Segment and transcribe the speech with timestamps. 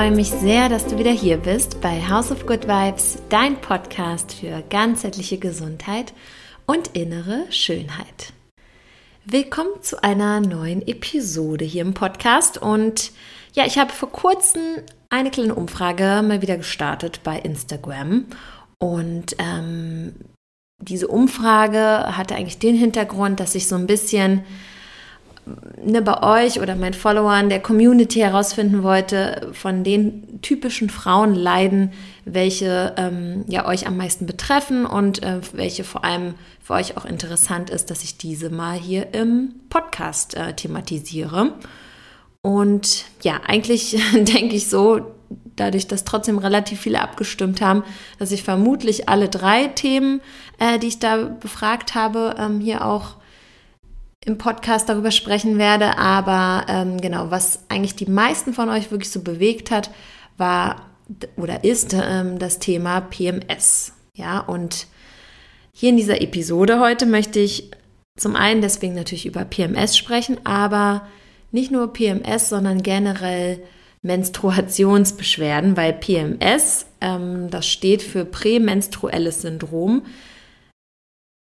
[0.00, 4.32] Freue mich sehr, dass du wieder hier bist bei House of Good Vibes, dein Podcast
[4.32, 6.14] für ganzheitliche Gesundheit
[6.64, 8.32] und innere Schönheit.
[9.26, 13.12] Willkommen zu einer neuen Episode hier im Podcast und
[13.52, 14.62] ja, ich habe vor kurzem
[15.10, 18.24] eine kleine Umfrage mal wieder gestartet bei Instagram
[18.78, 20.14] und ähm,
[20.78, 24.44] diese Umfrage hatte eigentlich den Hintergrund, dass ich so ein bisschen
[25.84, 31.92] ne, bei euch oder meinen Followern der Community herausfinden wollte, von den typischen Frauenleiden,
[32.24, 37.04] welche ähm, ja euch am meisten betreffen und äh, welche vor allem für euch auch
[37.04, 41.54] interessant ist, dass ich diese mal hier im Podcast äh, thematisiere.
[42.42, 45.00] Und ja, eigentlich denke ich so,
[45.56, 47.84] dadurch, dass trotzdem relativ viele abgestimmt haben,
[48.18, 50.20] dass ich vermutlich alle drei Themen,
[50.58, 53.16] äh, die ich da befragt habe, ähm, hier auch
[54.30, 55.98] im Podcast darüber sprechen werde.
[55.98, 59.90] Aber ähm, genau, was eigentlich die meisten von euch wirklich so bewegt hat,
[60.36, 60.86] war
[61.36, 63.92] oder ist ähm, das Thema PMS.
[64.14, 64.86] Ja, und
[65.72, 67.70] hier in dieser Episode heute möchte ich
[68.16, 71.06] zum einen deswegen natürlich über PMS sprechen, aber
[71.52, 73.62] nicht nur PMS, sondern generell
[74.02, 80.02] Menstruationsbeschwerden, weil PMS, ähm, das steht für prämenstruelles Syndrom,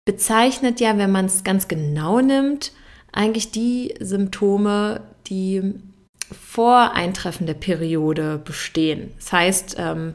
[0.06, 2.72] bezeichnet ja, wenn man es ganz genau nimmt,
[3.12, 5.74] eigentlich die Symptome, die
[6.32, 9.12] vor Eintreffen der Periode bestehen.
[9.18, 10.14] Das heißt, ähm,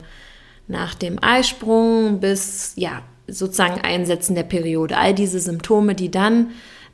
[0.69, 4.97] nach dem Eisprung bis ja sozusagen Einsetzen der Periode.
[4.97, 6.51] All diese Symptome, die dann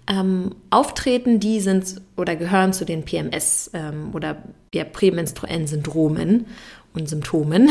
[0.08, 4.42] ähm, auftreten, die sind oder gehören zu den PMS ähm, oder
[4.74, 6.46] ja, prämenstruellen Syndromen
[6.94, 7.70] und Symptomen.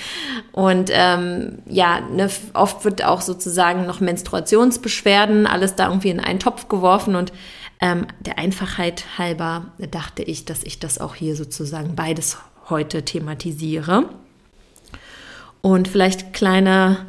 [0.52, 6.40] und ähm, ja, ne, oft wird auch sozusagen noch Menstruationsbeschwerden, alles da irgendwie in einen
[6.40, 7.32] Topf geworfen und
[7.80, 12.38] ähm, der Einfachheit halber dachte ich, dass ich das auch hier sozusagen beides
[12.68, 14.08] heute thematisiere.
[15.62, 17.06] Und vielleicht kleiner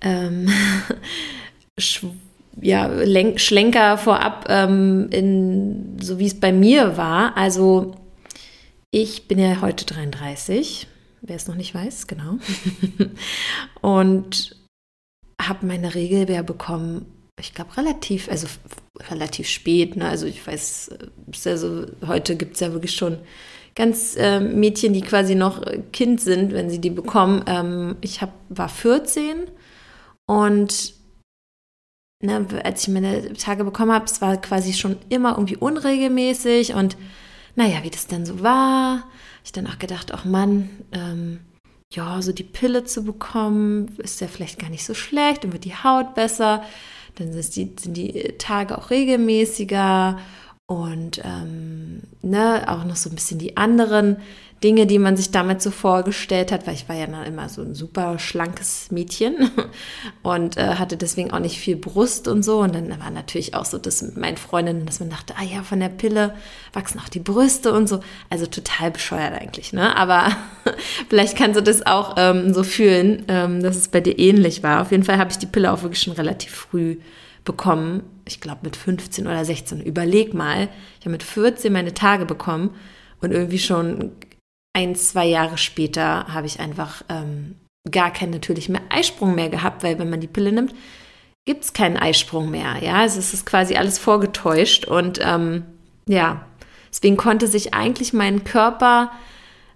[0.00, 0.48] ähm,
[2.60, 7.36] ja, Lenk Schlenker vorab, ähm, in, so wie es bei mir war.
[7.36, 7.94] Also
[8.90, 10.86] ich bin ja heute 33,
[11.22, 12.38] wer es noch nicht weiß, genau.
[13.80, 14.56] und
[15.40, 17.06] habe meine Regelwehr bekommen,
[17.40, 18.46] ich glaube, relativ, also
[19.08, 19.96] relativ spät.
[19.96, 20.08] Ne?
[20.08, 20.90] Also ich weiß,
[21.46, 23.18] also heute gibt es ja wirklich schon
[23.74, 25.62] ganz äh, Mädchen, die quasi noch
[25.92, 27.44] Kind sind, wenn sie die bekommen.
[27.46, 29.46] Ähm, ich hab, war 14
[30.26, 30.94] und
[32.22, 36.96] ne, als ich meine Tage bekommen habe, es war quasi schon immer irgendwie unregelmäßig und
[37.56, 39.04] naja, wie das dann so war,
[39.44, 41.40] ich dann auch gedacht, ach Mann, ähm,
[41.92, 45.64] ja, so die Pille zu bekommen, ist ja vielleicht gar nicht so schlecht, dann wird
[45.64, 46.62] die Haut besser,
[47.16, 50.18] dann sind die, die Tage auch regelmäßiger
[50.66, 54.18] und ähm, ne, auch noch so ein bisschen die anderen
[54.62, 57.62] Dinge, die man sich damit so vorgestellt hat, weil ich war ja dann immer so
[57.62, 59.50] ein super schlankes Mädchen
[60.22, 62.58] und äh, hatte deswegen auch nicht viel Brust und so.
[62.60, 65.62] Und dann war natürlich auch so das mit meinen Freundinnen, dass man dachte, ah ja,
[65.62, 66.34] von der Pille
[66.74, 68.00] wachsen auch die Brüste und so.
[68.28, 69.96] Also total bescheuert eigentlich, ne?
[69.96, 70.30] Aber
[71.08, 74.82] vielleicht kannst du das auch ähm, so fühlen, ähm, dass es bei dir ähnlich war.
[74.82, 76.98] Auf jeden Fall habe ich die Pille auch wirklich schon relativ früh
[77.46, 78.02] bekommen.
[78.26, 79.80] Ich glaube mit 15 oder 16.
[79.80, 82.74] Überleg mal, ich habe mit 14 meine Tage bekommen
[83.22, 84.12] und irgendwie schon
[84.72, 87.56] ein, zwei Jahre später habe ich einfach ähm,
[87.90, 90.74] gar keinen natürlichen mehr Eisprung mehr gehabt, weil wenn man die Pille nimmt,
[91.46, 92.76] gibt es keinen Eisprung mehr.
[92.80, 95.64] Ja, also es ist quasi alles vorgetäuscht und ähm,
[96.06, 96.44] ja,
[96.90, 99.10] deswegen konnte sich eigentlich mein Körper,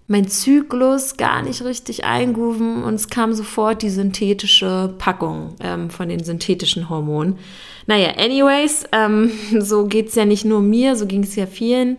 [0.07, 6.11] mein Zyklus gar nicht richtig eingrooven und es kam sofort die synthetische Packung ähm, von
[6.11, 7.39] den synthetischen Hormonen.
[7.87, 11.97] Naja, anyways, ähm, so geht es ja nicht nur mir, so ging es ja vielen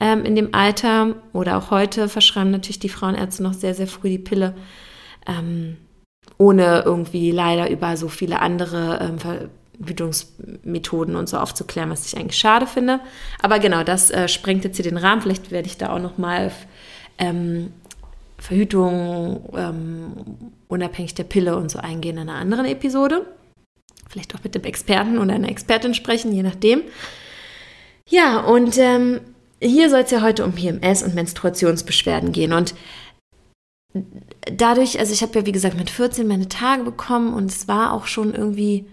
[0.00, 4.10] ähm, in dem Alter oder auch heute verschreiben natürlich die Frauenärzte noch sehr, sehr früh
[4.10, 4.54] die Pille,
[5.26, 5.76] ähm,
[6.38, 12.38] ohne irgendwie leider über so viele andere ähm, Verhütungsmethoden und so aufzuklären, was ich eigentlich
[12.38, 13.00] schade finde.
[13.40, 15.22] Aber genau, das äh, sprengt jetzt hier den Rahmen.
[15.22, 16.52] Vielleicht werde ich da auch noch mal
[17.18, 17.72] ähm,
[18.38, 20.12] Verhütung ähm,
[20.68, 23.26] unabhängig der Pille und so eingehen in einer anderen Episode.
[24.08, 26.82] Vielleicht auch mit dem Experten oder einer Expertin sprechen, je nachdem.
[28.08, 29.20] Ja, und ähm,
[29.60, 32.52] hier soll es ja heute um PMS und Menstruationsbeschwerden gehen.
[32.52, 32.74] Und
[34.52, 37.92] dadurch, also ich habe ja wie gesagt mit 14 meine Tage bekommen und es war
[37.92, 38.86] auch schon irgendwie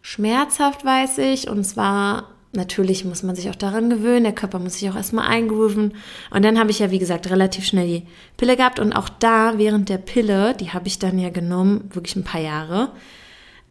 [0.00, 1.48] schmerzhaft, weiß ich.
[1.48, 4.96] Und es war natürlich, muss man sich auch daran gewöhnen, der Körper muss sich auch
[4.96, 5.94] erstmal eingrooven.
[6.30, 8.78] Und dann habe ich ja wie gesagt relativ schnell die Pille gehabt.
[8.78, 12.40] Und auch da während der Pille, die habe ich dann ja genommen, wirklich ein paar
[12.40, 12.92] Jahre,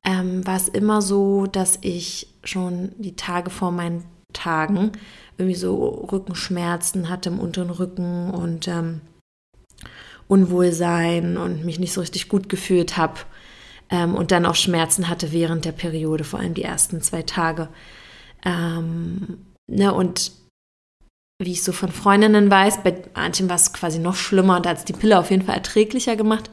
[0.03, 4.03] ähm, war es immer so, dass ich schon die Tage vor meinen
[4.33, 4.91] Tagen
[5.37, 9.01] irgendwie so Rückenschmerzen hatte im unteren Rücken und ähm,
[10.27, 13.19] Unwohlsein und mich nicht so richtig gut gefühlt habe
[13.89, 17.69] ähm, und dann auch Schmerzen hatte während der Periode, vor allem die ersten zwei Tage.
[18.45, 20.31] Ähm, ne, und
[21.39, 24.69] wie ich so von Freundinnen weiß, bei manchen war es quasi noch schlimmer und da
[24.69, 26.49] hat es die Pille auf jeden Fall erträglicher gemacht.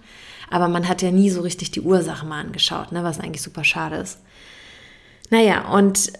[0.50, 3.62] Aber man hat ja nie so richtig die Ursache mal angeschaut, ne, was eigentlich super
[3.62, 4.20] schade ist.
[5.30, 6.12] Naja, und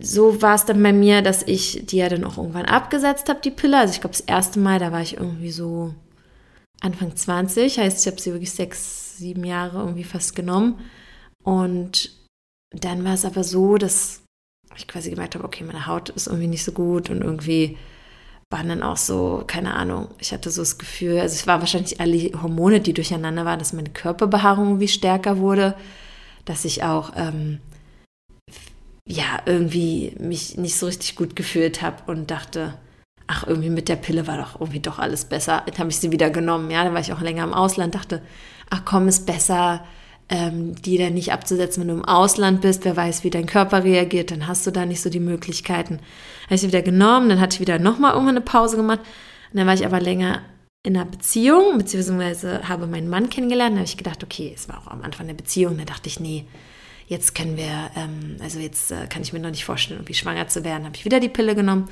[0.00, 3.40] so war es dann bei mir, dass ich die ja dann auch irgendwann abgesetzt habe,
[3.42, 3.78] die Pille.
[3.78, 5.94] Also ich glaube, das erste Mal, da war ich irgendwie so
[6.80, 10.78] Anfang 20, heißt, ich habe sie wirklich sechs, sieben Jahre irgendwie fast genommen.
[11.42, 12.10] Und
[12.70, 14.22] dann war es aber so, dass
[14.76, 17.78] ich quasi gemerkt habe, okay, meine Haut ist irgendwie nicht so gut und irgendwie
[18.50, 22.00] waren dann auch so, keine Ahnung, ich hatte so das Gefühl, also es war wahrscheinlich
[22.00, 25.74] alle Hormone, die durcheinander waren, dass meine Körperbehaarung irgendwie stärker wurde,
[26.44, 27.60] dass ich auch, ähm,
[29.06, 32.74] ja, irgendwie mich nicht so richtig gut gefühlt habe und dachte,
[33.28, 35.62] ach, irgendwie mit der Pille war doch irgendwie doch alles besser.
[35.66, 38.20] Dann habe ich sie wieder genommen, ja, dann war ich auch länger im Ausland, dachte,
[38.68, 39.84] ach komm, ist besser,
[40.28, 42.84] ähm, die dann nicht abzusetzen, wenn du im Ausland bist.
[42.84, 46.00] Wer weiß, wie dein Körper reagiert, dann hast du da nicht so die Möglichkeiten.
[46.46, 49.00] Habe ich sie wieder genommen, dann hatte ich wieder nochmal irgendwann eine Pause gemacht.
[49.52, 50.42] Und dann war ich aber länger
[50.82, 53.74] in einer Beziehung, beziehungsweise habe meinen Mann kennengelernt.
[53.74, 55.78] Da habe ich gedacht, okay, es war auch am Anfang der Beziehung.
[55.78, 56.46] Da dachte ich, nee,
[57.06, 60.48] jetzt können wir, ähm, also jetzt äh, kann ich mir noch nicht vorstellen, irgendwie schwanger
[60.48, 60.84] zu werden.
[60.84, 61.88] Habe ich wieder die Pille genommen.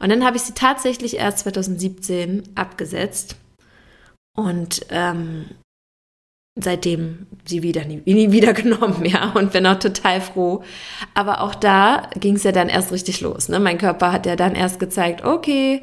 [0.00, 3.36] Und dann habe ich sie tatsächlich erst 2017 abgesetzt.
[4.36, 5.46] Und ähm,
[6.54, 10.62] seitdem sie wieder nie, nie wieder genommen, ja, und bin auch total froh.
[11.14, 13.48] Aber auch da ging es ja dann erst richtig los.
[13.48, 13.60] Ne?
[13.60, 15.82] Mein Körper hat ja dann erst gezeigt, okay,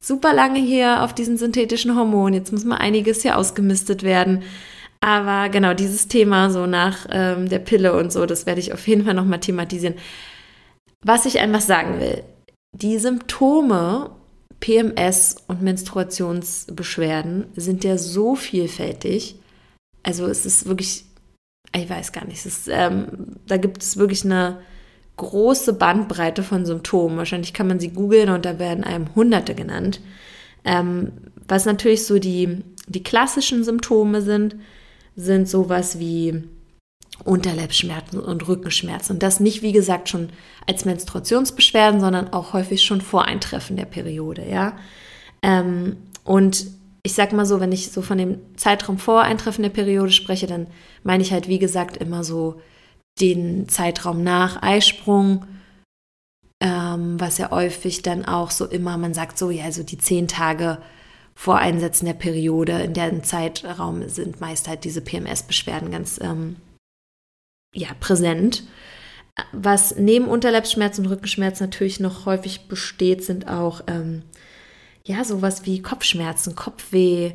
[0.00, 4.42] super lange hier auf diesen synthetischen Hormonen, jetzt muss mal einiges hier ausgemistet werden.
[5.04, 8.86] Aber genau dieses Thema so nach ähm, der Pille und so, das werde ich auf
[8.88, 9.96] jeden Fall nochmal thematisieren.
[11.04, 12.22] Was ich einfach sagen will,
[12.72, 14.10] die Symptome
[14.60, 19.36] PMS und Menstruationsbeschwerden sind ja so vielfältig
[20.04, 21.04] also es ist wirklich,
[21.74, 23.08] ich weiß gar nicht, ist, ähm,
[23.48, 24.60] da gibt es wirklich eine
[25.16, 27.16] große Bandbreite von Symptomen.
[27.16, 30.00] Wahrscheinlich kann man sie googeln und da werden einem Hunderte genannt.
[30.64, 31.12] Ähm,
[31.48, 34.56] was natürlich so die, die klassischen Symptome sind,
[35.16, 36.44] sind sowas wie
[37.22, 39.14] Unterleibsschmerzen und Rückenschmerzen.
[39.14, 40.30] Und das nicht, wie gesagt, schon
[40.66, 44.76] als Menstruationsbeschwerden, sondern auch häufig schon vor Eintreffen der Periode, ja.
[45.42, 46.66] Ähm, und
[47.02, 50.46] ich sag mal so, wenn ich so von dem Zeitraum vor Eintreffen der Periode spreche,
[50.46, 50.66] dann
[51.02, 52.60] meine ich halt, wie gesagt, immer so
[53.20, 55.44] den Zeitraum nach Eisprung,
[56.60, 60.28] ähm, was ja häufig dann auch so immer, man sagt so, ja, also die zehn
[60.28, 60.78] Tage
[61.34, 66.56] vor Einsetzen der Periode, in deren Zeitraum sind meist halt diese PMS-Beschwerden ganz ähm,
[67.74, 68.64] ja, präsent.
[69.52, 74.22] Was neben Unterleibsschmerzen und Rückenschmerzen natürlich noch häufig besteht, sind auch ähm,
[75.06, 77.32] ja, sowas wie Kopfschmerzen, Kopfweh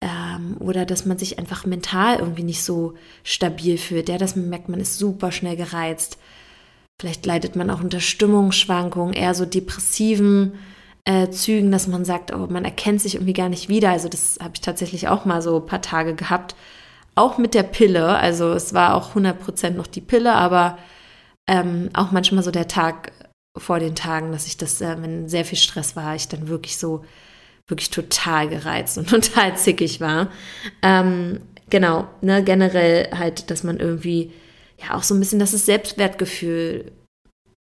[0.00, 2.94] ähm, oder dass man sich einfach mental irgendwie nicht so
[3.24, 4.08] stabil fühlt.
[4.08, 6.18] Ja, dass man merkt, man ist super schnell gereizt.
[7.00, 10.52] Vielleicht leidet man auch unter Stimmungsschwankungen, eher so depressiven
[11.04, 13.90] äh, Zügen, dass man sagt, oh, man erkennt sich irgendwie gar nicht wieder.
[13.90, 16.56] Also das habe ich tatsächlich auch mal so ein paar Tage gehabt.
[17.14, 18.06] Auch mit der Pille.
[18.16, 20.78] Also es war auch 100% noch die Pille, aber
[21.46, 23.12] ähm, auch manchmal so der Tag
[23.56, 26.76] vor den Tagen, dass ich das, äh, wenn sehr viel Stress war, ich dann wirklich
[26.78, 27.04] so,
[27.66, 30.30] wirklich total gereizt und total zickig war.
[30.82, 34.32] Ähm, genau, ne, generell halt, dass man irgendwie,
[34.78, 36.92] ja, auch so ein bisschen, dass das Selbstwertgefühl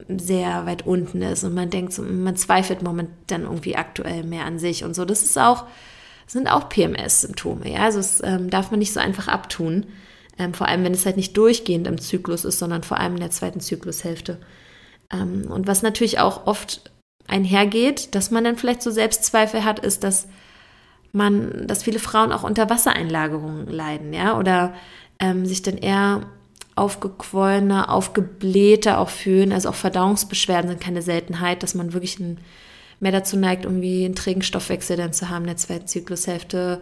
[0.08, 4.60] sehr weit unten ist und man denkt, so, man zweifelt momentan irgendwie aktuell mehr an
[4.60, 5.06] sich und so.
[5.06, 5.66] Das ist auch,
[6.28, 9.86] sind auch PMS-Symptome, ja, also das ähm, darf man nicht so einfach abtun.
[10.38, 13.22] Ähm, vor allem, wenn es halt nicht durchgehend im Zyklus ist, sondern vor allem in
[13.22, 14.38] der zweiten Zyklushälfte.
[15.12, 16.92] Ähm, und was natürlich auch oft
[17.28, 20.28] einhergeht, dass man dann vielleicht so Selbstzweifel hat, ist, dass
[21.12, 24.74] man, dass viele Frauen auch unter Wassereinlagerungen leiden, ja, oder
[25.20, 26.22] ähm, sich dann eher
[26.76, 29.52] aufgequollener, aufgeblähter auch fühlen.
[29.52, 32.40] Also auch Verdauungsbeschwerden sind keine Seltenheit, dass man wirklich ein,
[33.00, 36.82] mehr dazu neigt, irgendwie einen trägen Stoffwechsel dann zu haben der zweiten Zyklushälfte.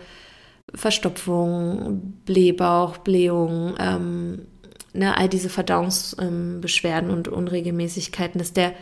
[0.73, 4.47] Verstopfung, Blähbauch, Blähung, ähm,
[4.93, 8.73] ne, all diese Verdauungsbeschwerden und Unregelmäßigkeiten, dass der,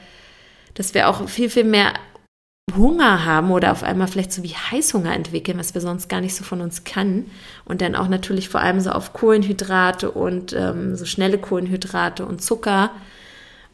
[0.73, 1.93] dass wir auch viel, viel mehr
[2.75, 6.35] Hunger haben oder auf einmal vielleicht so wie Heißhunger entwickeln, was wir sonst gar nicht
[6.35, 7.25] so von uns kann.
[7.65, 12.41] Und dann auch natürlich vor allem so auf Kohlenhydrate und ähm, so schnelle Kohlenhydrate und
[12.41, 12.91] Zucker.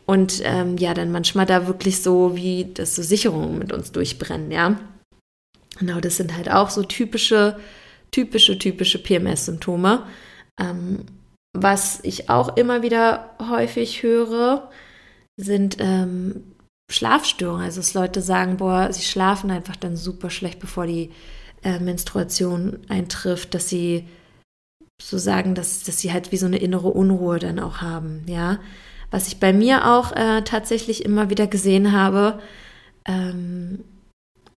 [0.06, 4.51] Und ähm, ja, dann manchmal da wirklich so wie das so Sicherungen mit uns durchbrennen,
[4.51, 4.80] ja.
[5.80, 7.60] Genau, das sind halt auch so typische,
[8.12, 10.04] typische, typische PMS-Symptome.
[10.60, 11.06] Ähm,
[11.54, 14.70] was ich auch immer wieder häufig höre,
[15.38, 16.44] sind ähm,
[16.89, 17.65] Schlafstörungen.
[17.65, 21.12] Also dass Leute sagen, boah, sie schlafen einfach dann super schlecht, bevor die
[21.63, 24.08] äh, Menstruation eintrifft, dass sie
[25.01, 28.60] so sagen, dass, dass sie halt wie so eine innere Unruhe dann auch haben, ja.
[29.10, 32.41] Was ich bei mir auch äh, tatsächlich immer wieder gesehen habe,
[33.06, 33.86] ähm,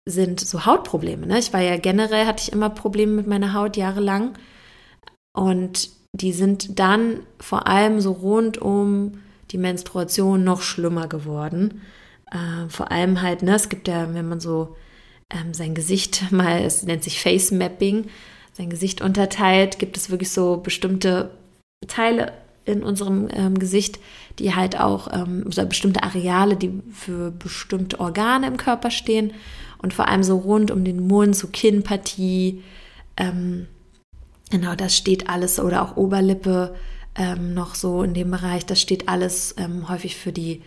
[0.08, 1.28] sind so Hautprobleme.
[1.28, 1.38] Ne?
[1.38, 4.34] Ich war ja generell, hatte ich immer Probleme mit meiner Haut jahrelang.
[5.34, 9.22] Und die sind dann vor allem so rund um
[9.52, 11.82] die Menstruation noch schlimmer geworden.
[12.32, 14.76] Äh, vor allem halt, ne, es gibt ja, wenn man so
[15.30, 18.08] ähm, sein Gesicht mal, es nennt sich Face Mapping,
[18.54, 21.32] sein Gesicht unterteilt, gibt es wirklich so bestimmte
[21.88, 22.34] Teile
[22.66, 24.00] in unserem ähm, Gesicht,
[24.38, 29.34] die halt auch, ähm, so bestimmte Areale, die für bestimmte Organe im Körper stehen
[29.82, 32.64] und vor allem so rund um den Mund, so Kinnpartie,
[33.18, 33.68] ähm,
[34.52, 36.76] genau, das steht alles oder auch Oberlippe
[37.16, 40.62] ähm, noch so in dem Bereich, das steht alles ähm, häufig für die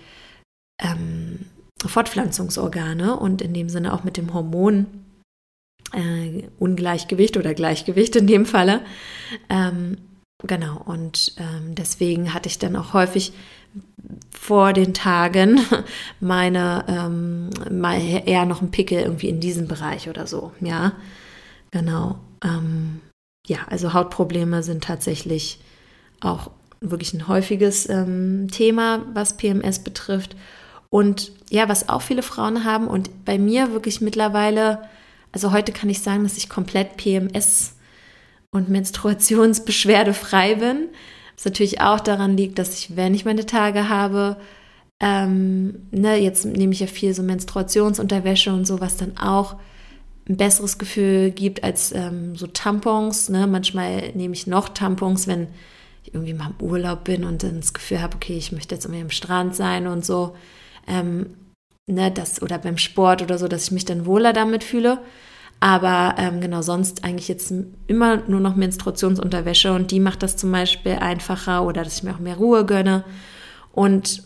[0.81, 1.47] ähm,
[1.89, 4.87] Fortpflanzungsorgane und in dem Sinne auch mit dem Hormon
[5.93, 8.81] äh, Ungleichgewicht oder Gleichgewicht in dem Falle.
[9.49, 9.99] Ähm,
[10.47, 13.33] genau, und ähm, deswegen hatte ich dann auch häufig
[14.31, 15.61] vor den Tagen
[16.21, 20.53] meine ähm, mal eher noch ein Pickel irgendwie in diesem Bereich oder so.
[20.61, 20.93] Ja,
[21.71, 22.19] genau.
[22.43, 23.01] Ähm,
[23.47, 25.61] ja, also Hautprobleme sind tatsächlich
[26.21, 30.37] auch wirklich ein häufiges ähm, Thema, was PMS betrifft.
[30.93, 34.83] Und ja, was auch viele Frauen haben und bei mir wirklich mittlerweile,
[35.33, 37.77] also heute kann ich sagen, dass ich komplett PMS
[38.51, 40.89] und Menstruationsbeschwerde frei bin.
[41.35, 44.37] Was natürlich auch daran liegt, dass ich, wenn ich meine Tage habe,
[45.01, 49.57] ähm, ne, jetzt nehme ich ja viel so Menstruationsunterwäsche und so, was dann auch
[50.29, 53.31] ein besseres Gefühl gibt als ähm, so Tampons.
[53.31, 53.47] Ne?
[53.47, 55.49] Manchmal nehme ich noch Tampons, wenn
[56.05, 58.85] ich irgendwie mal im Urlaub bin und dann das Gefühl habe, okay, ich möchte jetzt
[58.85, 60.37] irgendwie am Strand sein und so.
[60.87, 61.35] Ähm,
[61.87, 64.99] ne, das, oder beim Sport oder so, dass ich mich dann wohler damit fühle.
[65.61, 67.55] Aber ähm, genau, sonst eigentlich jetzt
[67.87, 72.15] immer nur noch Menstruationsunterwäsche und die macht das zum Beispiel einfacher oder dass ich mir
[72.15, 73.05] auch mehr Ruhe gönne.
[73.71, 74.25] Und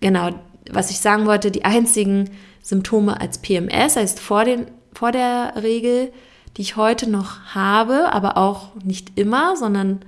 [0.00, 0.30] genau,
[0.72, 2.30] was ich sagen wollte, die einzigen
[2.62, 6.12] Symptome als PMS, heißt vor, den, vor der Regel,
[6.56, 10.00] die ich heute noch habe, aber auch nicht immer, sondern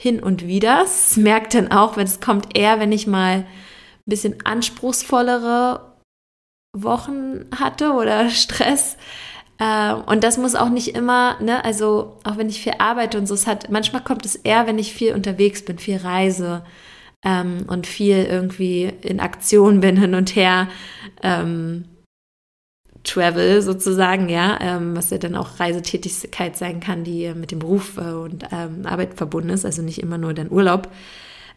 [0.00, 0.78] hin und wieder.
[0.82, 3.44] Das merkt dann auch, wenn es kommt eher, wenn ich mal
[4.00, 5.94] ein bisschen anspruchsvollere
[6.76, 8.96] Wochen hatte oder Stress,
[9.60, 13.26] äh, und das muss auch nicht immer, ne, also auch wenn ich viel arbeite und
[13.26, 16.64] so, es hat, manchmal kommt es eher, wenn ich viel unterwegs bin, viel reise
[17.22, 20.68] ähm, und viel irgendwie in Aktion bin, hin und her.
[21.22, 21.84] Ähm,
[23.02, 27.96] Travel sozusagen, ja, ähm, was ja dann auch Reisetätigkeit sein kann, die mit dem Beruf
[27.96, 30.88] äh, und ähm, Arbeit verbunden ist, also nicht immer nur dein Urlaub,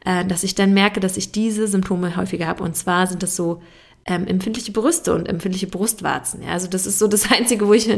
[0.05, 2.63] äh, dass ich dann merke, dass ich diese Symptome häufiger habe.
[2.63, 3.61] Und zwar sind das so
[4.05, 6.43] ähm, empfindliche Brüste und empfindliche Brustwarzen.
[6.43, 6.49] Ja?
[6.49, 7.89] Also das ist so das Einzige, wo ich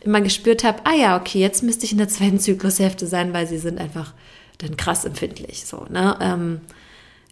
[0.00, 3.46] immer gespürt habe, ah ja, okay, jetzt müsste ich in der zweiten Zyklushälfte sein, weil
[3.46, 4.14] sie sind einfach
[4.58, 5.64] dann krass empfindlich.
[5.64, 6.16] So, ne?
[6.20, 6.60] Ähm,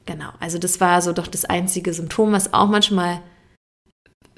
[0.07, 3.21] genau, also das war so doch das einzige Symptom, was auch manchmal,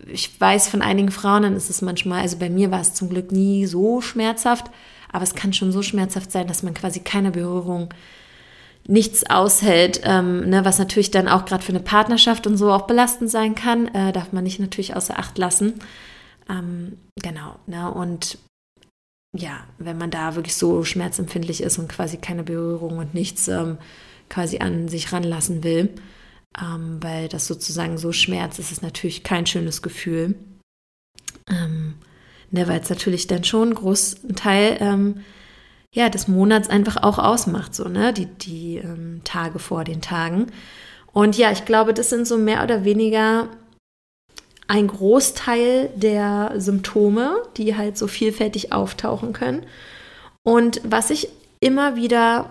[0.06, 3.08] ich weiß von einigen Frauen, dann ist es manchmal, also bei mir war es zum
[3.08, 4.66] Glück nie so schmerzhaft,
[5.12, 7.90] aber es kann schon so schmerzhaft sein, dass man quasi keine Berührung
[8.86, 12.86] nichts aushält, ähm, ne, was natürlich dann auch gerade für eine Partnerschaft und so auch
[12.86, 15.74] belastend sein kann, äh, darf man nicht natürlich außer Acht lassen.
[16.50, 18.38] Ähm, genau, ne, und
[19.36, 23.78] ja, wenn man da wirklich so schmerzempfindlich ist und quasi keine Berührung und nichts ähm,
[24.28, 25.90] quasi an sich ranlassen will,
[26.60, 30.36] ähm, weil das sozusagen so schmerzt, ist es natürlich kein schönes Gefühl.
[31.50, 31.94] Ähm,
[32.50, 35.20] ne, weil es natürlich dann schon einen großen Teil ähm,
[35.94, 40.48] ja, des Monats einfach auch ausmacht, so, ne, die, die ähm, Tage vor den Tagen.
[41.12, 43.48] Und ja, ich glaube, das sind so mehr oder weniger
[44.66, 49.64] ein Großteil der Symptome, die halt so vielfältig auftauchen können.
[50.42, 51.28] Und was ich
[51.60, 52.50] immer wieder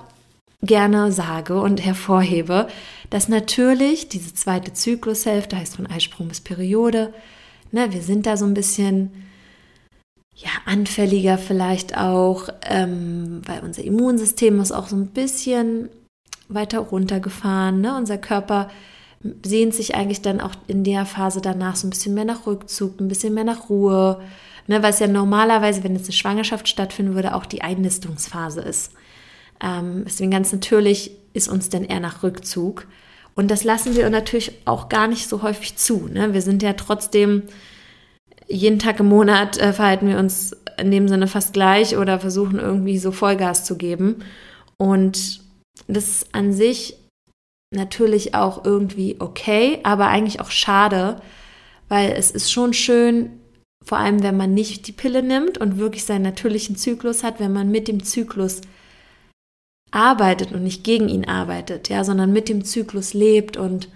[0.61, 2.69] gerne sage und hervorhebe,
[3.09, 7.13] dass natürlich diese zweite Zyklushälfte heißt von Eisprung bis Periode,
[7.71, 9.11] ne, wir sind da so ein bisschen
[10.35, 15.89] ja, anfälliger vielleicht auch, ähm, weil unser Immunsystem ist auch so ein bisschen
[16.49, 17.81] weiter runtergefahren.
[17.81, 17.95] Ne?
[17.95, 18.69] Unser Körper
[19.43, 22.99] sehnt sich eigentlich dann auch in der Phase danach so ein bisschen mehr nach Rückzug,
[22.99, 24.21] ein bisschen mehr nach Ruhe.
[24.67, 24.81] Ne?
[24.81, 28.91] Weil es ja normalerweise, wenn jetzt eine Schwangerschaft stattfinden würde, auch die Einnistungsphase ist.
[29.61, 32.87] Ähm, deswegen ganz natürlich ist uns dann eher nach Rückzug.
[33.35, 36.07] Und das lassen wir natürlich auch gar nicht so häufig zu.
[36.11, 36.33] Ne?
[36.33, 37.43] Wir sind ja trotzdem
[38.47, 42.59] jeden Tag im Monat äh, verhalten wir uns in dem Sinne fast gleich oder versuchen
[42.59, 44.23] irgendwie so Vollgas zu geben.
[44.77, 45.41] Und
[45.87, 46.97] das ist an sich
[47.71, 51.21] natürlich auch irgendwie okay, aber eigentlich auch schade,
[51.89, 53.39] weil es ist schon schön,
[53.83, 57.53] vor allem wenn man nicht die Pille nimmt und wirklich seinen natürlichen Zyklus hat, wenn
[57.53, 58.61] man mit dem Zyklus
[59.91, 63.89] arbeitet und nicht gegen ihn arbeitet, ja, sondern mit dem Zyklus lebt und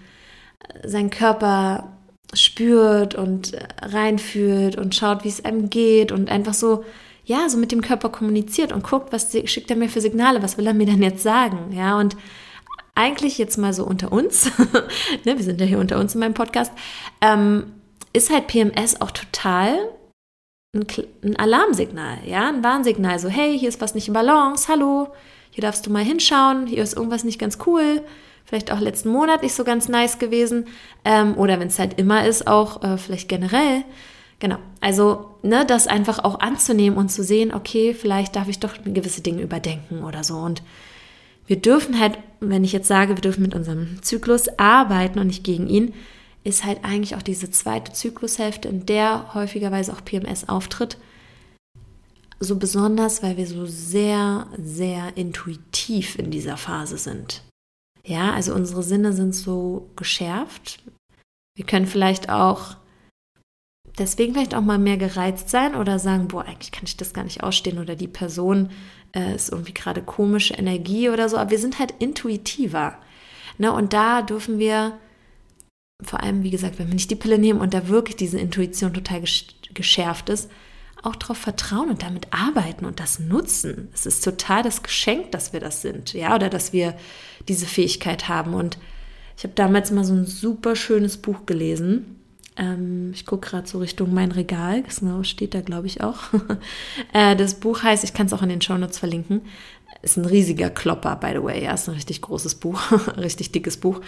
[0.84, 1.97] seinen Körper
[2.34, 6.84] spürt und reinfühlt und schaut, wie es einem geht und einfach so,
[7.24, 10.58] ja, so mit dem Körper kommuniziert und guckt, was schickt er mir für Signale, was
[10.58, 12.16] will er mir denn jetzt sagen, ja, und
[12.94, 14.50] eigentlich jetzt mal so unter uns,
[15.24, 16.72] ne, wir sind ja hier unter uns in meinem Podcast,
[17.20, 17.72] ähm,
[18.12, 19.78] ist halt PMS auch total
[20.74, 20.86] ein,
[21.22, 23.18] ein, Alarmsignal, ja, ein Warnsignal.
[23.18, 25.08] So, hey, hier ist was nicht in Balance, hallo,
[25.50, 28.02] hier darfst du mal hinschauen, hier ist irgendwas nicht ganz cool,
[28.48, 30.66] vielleicht auch letzten Monat nicht so ganz nice gewesen.
[31.04, 33.84] Ähm, oder wenn es halt immer ist, auch äh, vielleicht generell.
[34.38, 38.74] Genau, also ne, das einfach auch anzunehmen und zu sehen, okay, vielleicht darf ich doch
[38.84, 40.36] gewisse Dinge überdenken oder so.
[40.36, 40.62] Und
[41.46, 45.44] wir dürfen halt, wenn ich jetzt sage, wir dürfen mit unserem Zyklus arbeiten und nicht
[45.44, 45.92] gegen ihn,
[46.42, 50.96] ist halt eigentlich auch diese zweite Zyklushälfte, in der häufigerweise auch PMS auftritt,
[52.40, 57.42] so besonders, weil wir so sehr, sehr intuitiv in dieser Phase sind.
[58.08, 60.80] Ja, also unsere Sinne sind so geschärft.
[61.54, 62.76] Wir können vielleicht auch
[63.98, 67.24] deswegen vielleicht auch mal mehr gereizt sein oder sagen, boah, eigentlich kann ich das gar
[67.24, 68.70] nicht ausstehen oder die Person
[69.14, 71.36] äh, ist irgendwie gerade komische Energie oder so.
[71.36, 72.96] Aber wir sind halt intuitiver.
[73.58, 73.70] Ne?
[73.72, 74.98] Und da dürfen wir,
[76.02, 78.94] vor allem, wie gesagt, wenn wir nicht die Pille nehmen und da wirklich diese Intuition
[78.94, 79.22] total
[79.74, 80.50] geschärft ist,
[81.02, 83.88] auch darauf vertrauen und damit arbeiten und das nutzen.
[83.94, 86.94] Es ist total das Geschenk, dass wir das sind, ja, oder dass wir
[87.48, 88.54] diese Fähigkeit haben.
[88.54, 88.78] Und
[89.36, 92.16] ich habe damals mal so ein super schönes Buch gelesen.
[92.56, 96.18] Ähm, ich gucke gerade so Richtung mein Regal, genau steht da, glaube ich, auch.
[97.12, 99.42] äh, das Buch heißt, ich kann es auch in den Shownotes verlinken,
[100.02, 101.62] ist ein riesiger Klopper, by the way.
[101.62, 102.80] Ja, ist ein richtig großes Buch,
[103.16, 104.00] richtig dickes Buch.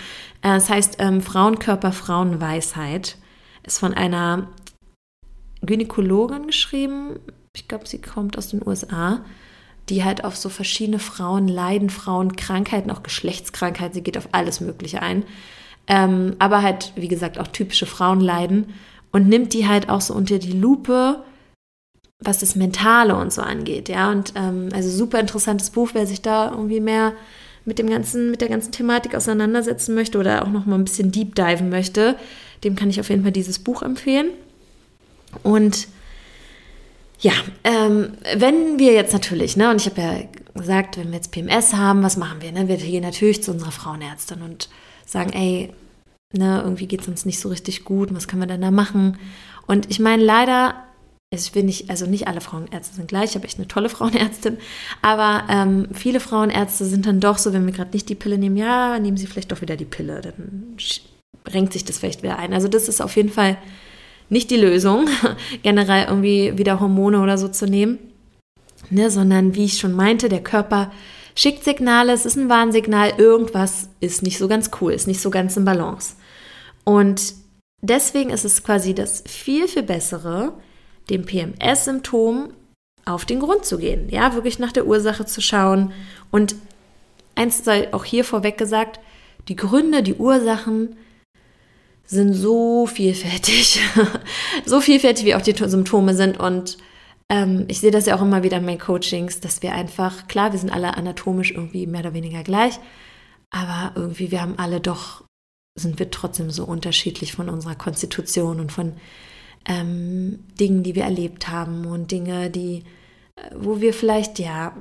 [0.43, 3.17] Äh, es heißt ähm, Frauenkörper, Frauenweisheit.
[3.63, 4.49] Ist von einer
[5.63, 7.19] Gynäkologin geschrieben.
[7.55, 9.25] Ich glaube, sie kommt aus den USA,
[9.89, 13.95] die halt auf so verschiedene Frauen leiden, Frauenkrankheiten, auch Geschlechtskrankheiten.
[13.95, 15.25] Sie geht auf alles Mögliche ein.
[15.87, 18.75] Ähm, aber halt, wie gesagt, auch typische Frauen leiden
[19.13, 21.23] und nimmt die halt auch so unter die Lupe,
[22.21, 23.89] was das Mentale und so angeht.
[23.89, 27.13] Ja, und ähm, also super interessantes Buch, wer sich da irgendwie mehr
[27.65, 31.13] mit dem ganzen, mit der ganzen Thematik auseinandersetzen möchte oder auch noch mal ein bisschen
[31.13, 32.17] deep diven möchte,
[32.65, 34.29] dem kann ich auf jeden Fall dieses Buch empfehlen.
[35.43, 35.89] Und
[37.21, 37.33] ja,
[37.65, 40.21] ähm, wenn wir jetzt natürlich, ne, und ich habe ja
[40.55, 42.51] gesagt, wenn wir jetzt PMS haben, was machen wir?
[42.53, 42.69] Ne?
[42.69, 44.69] Wir gehen natürlich zu unserer Frauenärztin und
[45.05, 45.71] sagen, ey,
[46.33, 49.19] ne, irgendwie geht es uns nicht so richtig gut, was können wir denn da machen?
[49.67, 50.75] Und ich meine, leider,
[51.31, 54.57] ich will nicht, also nicht alle Frauenärzte sind gleich, ich habe echt eine tolle Frauenärztin,
[55.03, 58.57] aber ähm, viele Frauenärzte sind dann doch so, wenn wir gerade nicht die Pille nehmen,
[58.57, 60.77] ja, nehmen sie vielleicht doch wieder die Pille, dann
[61.47, 62.55] renkt sich das vielleicht wieder ein.
[62.55, 63.57] Also das ist auf jeden Fall
[64.31, 65.09] nicht die Lösung,
[65.63, 67.99] generell irgendwie wieder Hormone oder so zu nehmen,
[68.89, 70.91] ne, sondern wie ich schon meinte, der Körper
[71.35, 75.31] schickt Signale, es ist ein Warnsignal, irgendwas ist nicht so ganz cool, ist nicht so
[75.31, 76.15] ganz im Balance.
[76.85, 77.35] Und
[77.83, 80.55] deswegen ist es quasi das viel, viel bessere,
[81.09, 82.51] dem PMS-Symptom
[83.05, 85.93] auf den Grund zu gehen, ja, wirklich nach der Ursache zu schauen.
[86.31, 86.55] Und
[87.35, 89.01] eins sei auch hier vorweg gesagt,
[89.49, 90.97] die Gründe, die Ursachen
[92.11, 93.81] sind so vielfältig,
[94.67, 96.41] so vielfältig wie auch die Symptome sind.
[96.41, 96.77] Und
[97.29, 100.51] ähm, ich sehe das ja auch immer wieder in meinen Coachings, dass wir einfach, klar,
[100.51, 102.81] wir sind alle anatomisch irgendwie mehr oder weniger gleich,
[103.51, 105.23] aber irgendwie wir haben alle doch,
[105.79, 108.95] sind wir trotzdem so unterschiedlich von unserer Konstitution und von
[109.69, 112.83] ähm, Dingen, die wir erlebt haben und Dinge, die,
[113.37, 114.77] äh, wo wir vielleicht, ja,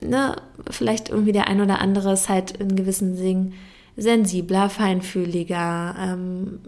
[0.00, 0.36] ne,
[0.70, 3.54] vielleicht irgendwie der ein oder andere ist halt in gewissen Dingen
[4.00, 6.60] sensibler, feinfühliger, ähm,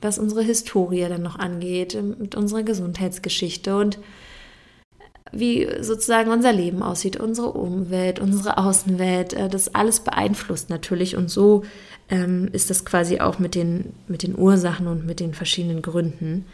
[0.00, 3.98] was unsere Historie dann noch angeht, ähm, mit unserer Gesundheitsgeschichte und
[5.32, 11.30] wie sozusagen unser Leben aussieht, unsere Umwelt, unsere Außenwelt, äh, das alles beeinflusst natürlich und
[11.30, 11.62] so
[12.08, 16.46] ähm, ist das quasi auch mit den, mit den Ursachen und mit den verschiedenen Gründen.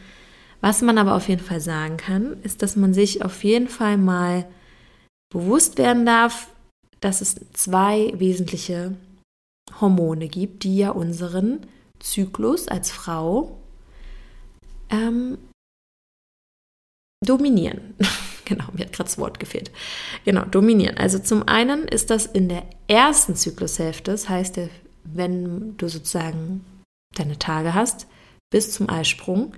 [0.61, 3.99] Was man aber auf jeden Fall sagen kann, ist, dass man sich auf jeden Fall
[3.99, 4.47] mal
[5.31, 6.49] bewusst werden darf,
[7.01, 8.95] dass es zwei wesentliche
[9.81, 11.67] Hormone gibt, die ja unseren
[11.99, 13.59] Zyklus als Frau
[14.91, 15.39] ähm,
[17.25, 17.95] dominieren.
[18.45, 19.71] genau, mir hat gerade das Wort gefehlt.
[20.25, 20.97] Genau, dominieren.
[20.97, 24.61] Also zum einen ist das in der ersten Zyklushälfte, das heißt,
[25.05, 26.65] wenn du sozusagen
[27.15, 28.07] deine Tage hast,
[28.51, 29.53] bis zum Eisprung,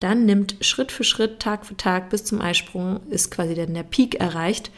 [0.00, 3.84] dann nimmt Schritt für Schritt, Tag für Tag bis zum Eisprung, ist quasi dann der
[3.84, 4.70] Peak erreicht,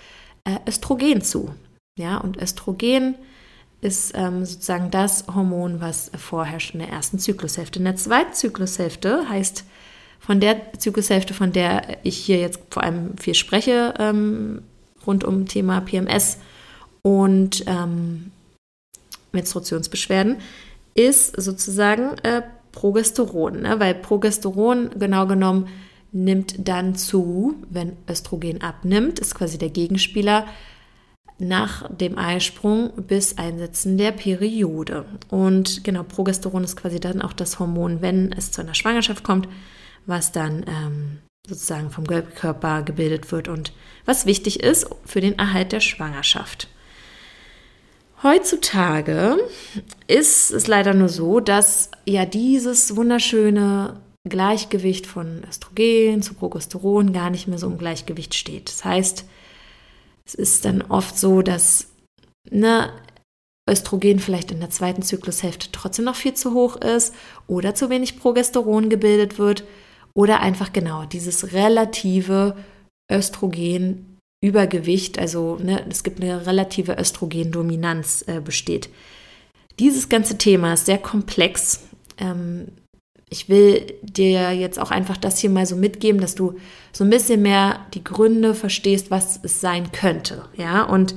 [0.44, 1.54] äh, Östrogen zu.
[1.98, 3.14] Ja, und Östrogen
[3.86, 7.78] ist ähm, sozusagen das Hormon, was vorherrscht in der ersten Zyklushälfte.
[7.78, 9.64] In der zweiten Zyklushälfte heißt
[10.18, 14.62] von der Zyklushälfte, von der ich hier jetzt vor allem viel spreche, ähm,
[15.06, 16.38] rund um Thema PMS
[17.02, 18.32] und ähm,
[19.30, 20.38] Menstruationsbeschwerden,
[20.94, 23.78] ist sozusagen äh, Progesteron, ne?
[23.78, 25.68] weil Progesteron genau genommen
[26.10, 30.46] nimmt dann zu, wenn Östrogen abnimmt, ist quasi der Gegenspieler
[31.38, 35.04] nach dem Eisprung bis Einsetzen der Periode.
[35.28, 39.48] Und genau, Progesteron ist quasi dann auch das Hormon, wenn es zu einer Schwangerschaft kommt,
[40.06, 43.72] was dann ähm, sozusagen vom Körper gebildet wird und
[44.04, 46.68] was wichtig ist für den Erhalt der Schwangerschaft.
[48.22, 49.36] Heutzutage
[50.06, 57.30] ist es leider nur so, dass ja dieses wunderschöne Gleichgewicht von Östrogen zu Progesteron gar
[57.30, 58.70] nicht mehr so im Gleichgewicht steht.
[58.70, 59.26] Das heißt,
[60.26, 61.88] es ist dann oft so, dass
[62.50, 62.92] ne,
[63.68, 67.14] Östrogen vielleicht in der zweiten Zyklushälfte trotzdem noch viel zu hoch ist
[67.46, 69.64] oder zu wenig Progesteron gebildet wird
[70.14, 72.56] oder einfach genau dieses relative
[73.10, 78.88] Östrogenübergewicht, also ne, es gibt eine relative Östrogendominanz äh, besteht.
[79.78, 81.84] Dieses ganze Thema ist sehr komplex.
[82.18, 82.68] Ähm,
[83.28, 86.54] ich will dir jetzt auch einfach das hier mal so mitgeben, dass du
[86.92, 90.48] so ein bisschen mehr die Gründe verstehst, was es sein könnte.
[90.56, 91.14] Ja, und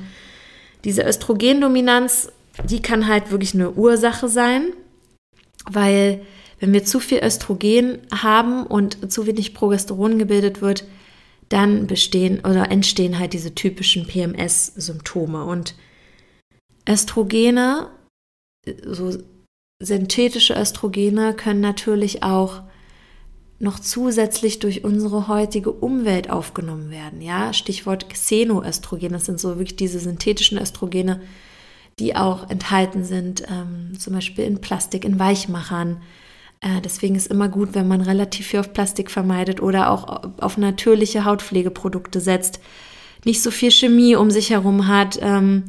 [0.86, 2.32] diese Östrogendominanz,
[2.64, 4.74] die kann halt wirklich eine Ursache sein,
[5.70, 6.26] weil
[6.60, 10.86] wenn wir zu viel Östrogen haben und zu wenig Progesteron gebildet wird,
[11.48, 15.46] dann bestehen oder entstehen halt diese typischen PMS-Symptome.
[15.46, 15.76] Und
[16.88, 17.90] Östrogene,
[18.86, 19.18] so
[19.82, 22.62] synthetische Östrogene können natürlich auch
[23.60, 27.22] noch zusätzlich durch unsere heutige Umwelt aufgenommen werden.
[27.22, 31.22] Ja, Stichwort Xenoöstrogen, das sind so wirklich diese synthetischen Östrogene,
[31.98, 36.02] die auch enthalten sind, ähm, zum Beispiel in Plastik, in Weichmachern.
[36.62, 40.58] Äh, deswegen ist immer gut, wenn man relativ viel auf Plastik vermeidet oder auch auf
[40.58, 42.60] natürliche Hautpflegeprodukte setzt,
[43.26, 45.64] nicht so viel Chemie um sich herum hat ähm,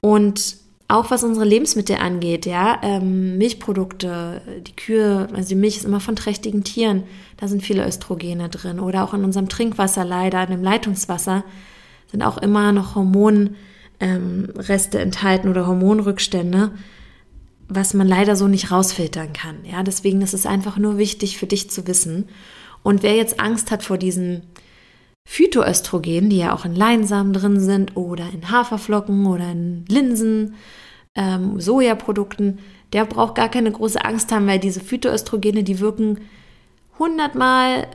[0.00, 5.84] und auch was unsere Lebensmittel angeht, ja, ähm, Milchprodukte, die Kühe, also die Milch ist
[5.84, 7.02] immer von trächtigen Tieren,
[7.38, 8.78] da sind viele Östrogene drin.
[8.78, 11.44] Oder auch in unserem Trinkwasser leider, in dem Leitungswasser,
[12.10, 13.56] sind auch immer noch Hormonreste
[14.00, 14.48] ähm,
[15.02, 16.70] enthalten oder Hormonrückstände,
[17.68, 19.56] was man leider so nicht rausfiltern kann.
[19.64, 22.28] Ja, deswegen ist es einfach nur wichtig für dich zu wissen.
[22.84, 24.42] Und wer jetzt Angst hat vor diesen
[25.26, 30.54] Phytoöstrogen, die ja auch in Leinsamen drin sind oder in Haferflocken oder in Linsen,
[31.16, 32.60] ähm, Sojaprodukten,
[32.92, 36.20] der braucht gar keine große Angst haben, weil diese Phytoöstrogene, die wirken
[36.98, 37.88] hundertmal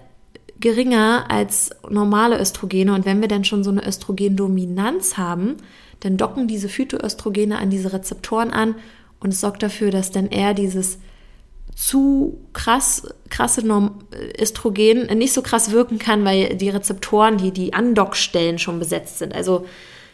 [0.60, 2.94] geringer als normale Östrogene.
[2.94, 5.56] Und wenn wir dann schon so eine Östrogendominanz haben,
[6.02, 8.76] dann docken diese Phytoöstrogene an diese Rezeptoren an
[9.22, 11.00] und es sorgt dafür, dass dann eher dieses
[11.76, 14.00] zu krass, krasse Norm
[14.40, 19.34] Östrogen nicht so krass wirken kann, weil die Rezeptoren, die die Andockstellen schon besetzt sind.
[19.34, 19.66] Also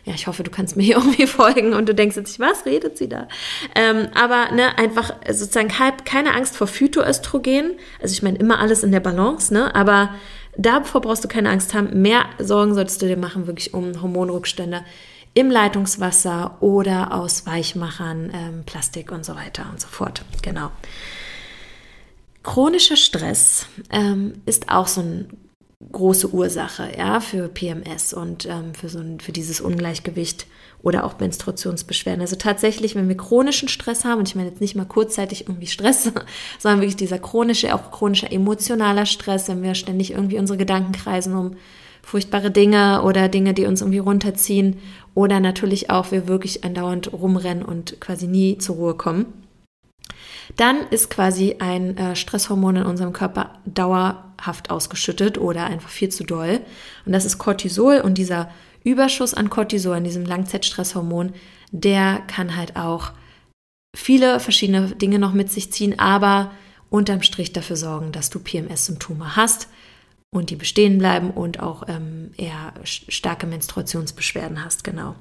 [0.07, 2.97] ja, ich hoffe, du kannst mir hier irgendwie folgen und du denkst jetzt, was redet
[2.97, 3.27] sie da?
[3.75, 5.67] Ähm, aber ne, einfach sozusagen
[6.05, 7.73] keine Angst vor Phytoöstrogen.
[8.01, 9.75] Also ich meine immer alles in der Balance, ne?
[9.75, 10.15] Aber
[10.57, 12.01] davor brauchst du keine Angst haben.
[12.01, 14.85] Mehr Sorgen solltest du dir machen, wirklich um Hormonrückstände
[15.33, 20.23] im Leitungswasser oder aus Weichmachern, ähm, Plastik und so weiter und so fort.
[20.41, 20.71] Genau.
[22.47, 25.25] Chronischer Stress ähm, ist auch so eine
[25.91, 30.47] große Ursache ja, für PMS und ähm, für, so ein, für dieses Ungleichgewicht
[30.81, 32.21] oder auch Menstruationsbeschwerden.
[32.21, 35.67] Also tatsächlich, wenn wir chronischen Stress haben, und ich meine jetzt nicht mal kurzzeitig irgendwie
[35.67, 36.09] Stress,
[36.57, 41.35] sondern wirklich dieser chronische, auch chronischer emotionaler Stress, wenn wir ständig irgendwie unsere Gedanken kreisen
[41.35, 41.57] um
[42.01, 44.77] furchtbare Dinge oder Dinge, die uns irgendwie runterziehen
[45.13, 49.46] oder natürlich auch wir wirklich andauernd rumrennen und quasi nie zur Ruhe kommen
[50.57, 56.23] dann ist quasi ein äh, Stresshormon in unserem Körper dauerhaft ausgeschüttet oder einfach viel zu
[56.23, 56.59] doll.
[57.05, 58.49] Und das ist Cortisol und dieser
[58.83, 61.33] Überschuss an Cortisol, an diesem Langzeitstresshormon,
[61.71, 63.11] der kann halt auch
[63.95, 66.51] viele verschiedene Dinge noch mit sich ziehen, aber
[66.89, 69.67] unterm Strich dafür sorgen, dass du PMS-Symptome hast
[70.31, 75.15] und die bestehen bleiben und auch ähm, eher starke Menstruationsbeschwerden hast, genau.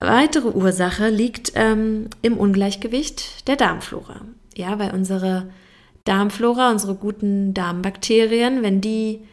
[0.00, 4.22] Weitere Ursache liegt ähm, im Ungleichgewicht der Darmflora.
[4.56, 5.50] Ja, weil unsere
[6.04, 9.26] Darmflora, unsere guten Darmbakterien, wenn die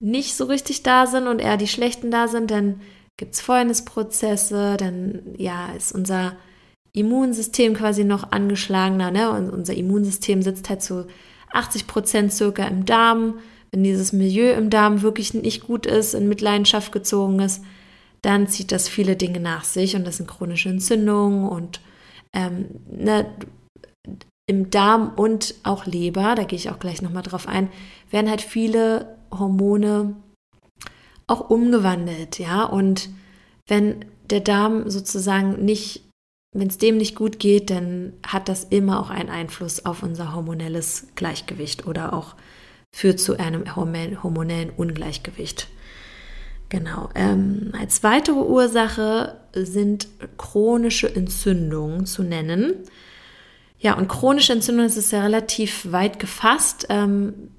[0.00, 2.80] nicht so richtig da sind und eher die schlechten da sind, dann
[3.16, 6.32] gibt es Fäulnisprozesse, dann ja, ist unser
[6.92, 9.10] Immunsystem quasi noch angeschlagener.
[9.10, 9.30] Ne?
[9.30, 11.06] Und unser Immunsystem sitzt halt zu
[11.52, 13.38] 80 Prozent circa im Darm.
[13.70, 17.62] Wenn dieses Milieu im Darm wirklich nicht gut ist, in Mitleidenschaft gezogen ist,
[18.22, 21.80] dann zieht das viele Dinge nach sich und das sind chronische Entzündungen und
[22.32, 23.26] ähm, ne,
[24.46, 27.68] im Darm und auch Leber, da gehe ich auch gleich nochmal drauf ein,
[28.10, 30.16] werden halt viele Hormone
[31.28, 32.64] auch umgewandelt, ja.
[32.64, 33.10] Und
[33.68, 36.02] wenn der Darm sozusagen nicht,
[36.52, 40.34] wenn es dem nicht gut geht, dann hat das immer auch einen Einfluss auf unser
[40.34, 42.34] hormonelles Gleichgewicht oder auch
[42.92, 45.68] führt zu einem hormonellen Ungleichgewicht.
[46.70, 47.10] Genau.
[47.16, 52.74] Ähm, als weitere Ursache sind chronische Entzündungen zu nennen.
[53.80, 56.86] Ja, und chronische Entzündung ist ja relativ weit gefasst.
[56.88, 57.50] Ähm,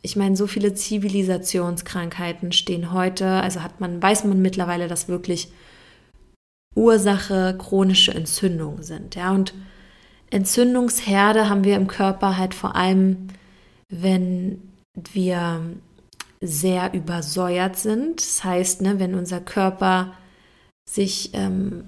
[0.00, 5.52] ich meine, so viele Zivilisationskrankheiten stehen heute, also hat man, weiß man mittlerweile, dass wirklich
[6.74, 9.14] Ursache chronische Entzündungen sind.
[9.14, 9.52] Ja, und
[10.30, 13.28] Entzündungsherde haben wir im Körper halt vor allem,
[13.90, 14.62] wenn
[15.12, 15.60] wir
[16.42, 18.20] sehr übersäuert sind.
[18.20, 20.12] Das heißt, ne, wenn unser Körper
[20.88, 21.84] sich ähm,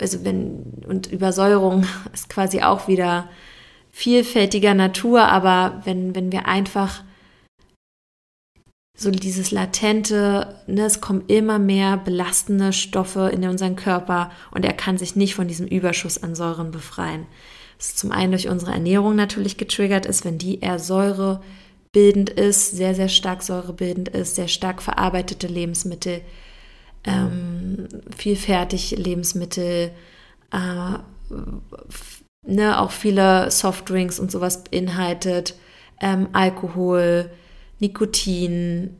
[0.00, 3.28] also wenn, und Übersäuerung ist quasi auch wieder
[3.90, 7.02] vielfältiger Natur, aber wenn, wenn wir einfach
[8.96, 14.72] so dieses latente, ne, es kommen immer mehr belastende Stoffe in unseren Körper und er
[14.72, 17.26] kann sich nicht von diesem Überschuss an Säuren befreien.
[17.76, 20.78] Das ist zum einen durch unsere Ernährung natürlich getriggert ist, wenn die eher
[21.94, 26.22] säurebildend ist, sehr, sehr stark säurebildend ist, sehr stark verarbeitete Lebensmittel,
[27.04, 29.92] ähm, vielfältig Lebensmittel,
[30.52, 30.98] äh,
[32.46, 35.54] ne, auch viele Softdrinks und sowas beinhaltet,
[36.00, 37.30] ähm, Alkohol,
[37.78, 38.96] Nikotin,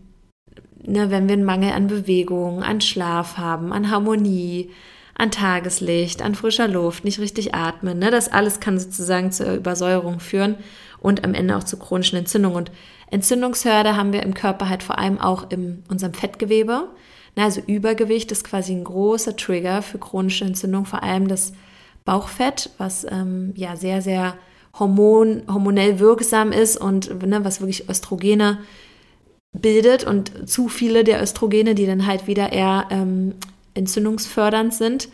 [0.86, 4.70] ne, wenn wir einen Mangel an Bewegung, an Schlaf haben, an Harmonie,
[5.16, 7.98] an Tageslicht, an frischer Luft, nicht richtig atmen.
[7.98, 8.10] Ne?
[8.10, 10.56] Das alles kann sozusagen zur Übersäuerung führen
[11.00, 12.56] und am Ende auch zu chronischen Entzündungen.
[12.56, 12.72] Und
[13.10, 16.88] Entzündungsherde haben wir im Körper halt vor allem auch in unserem Fettgewebe.
[17.36, 21.52] Also Übergewicht ist quasi ein großer Trigger für chronische Entzündung, vor allem das
[22.04, 24.34] Bauchfett, was ähm, ja sehr, sehr
[24.78, 28.58] hormon, hormonell wirksam ist und ne, was wirklich Östrogene
[29.52, 33.34] bildet und zu viele der Östrogene, die dann halt wieder eher ähm,
[33.74, 35.08] entzündungsfördernd sind.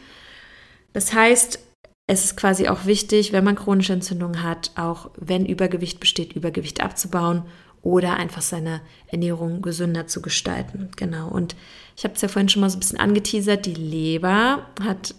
[0.92, 1.59] Das heißt,
[2.07, 6.83] es ist quasi auch wichtig, wenn man chronische Entzündungen hat, auch wenn Übergewicht besteht, Übergewicht
[6.83, 7.44] abzubauen
[7.83, 10.90] oder einfach seine Ernährung gesünder zu gestalten.
[10.96, 11.29] Genau.
[11.29, 11.55] Und
[11.96, 15.14] ich habe es ja vorhin schon mal so ein bisschen angeteasert, die Leber hat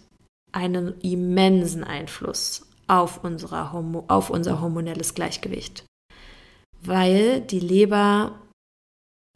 [0.52, 5.86] einen immensen Einfluss auf, unsere Homo, auf unser hormonelles Gleichgewicht.
[6.82, 8.40] Weil die Leber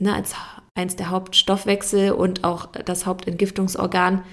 [0.01, 0.35] ne, als
[0.75, 4.23] eins der Hauptstoffwechsel und auch das Hauptentgiftungsorgan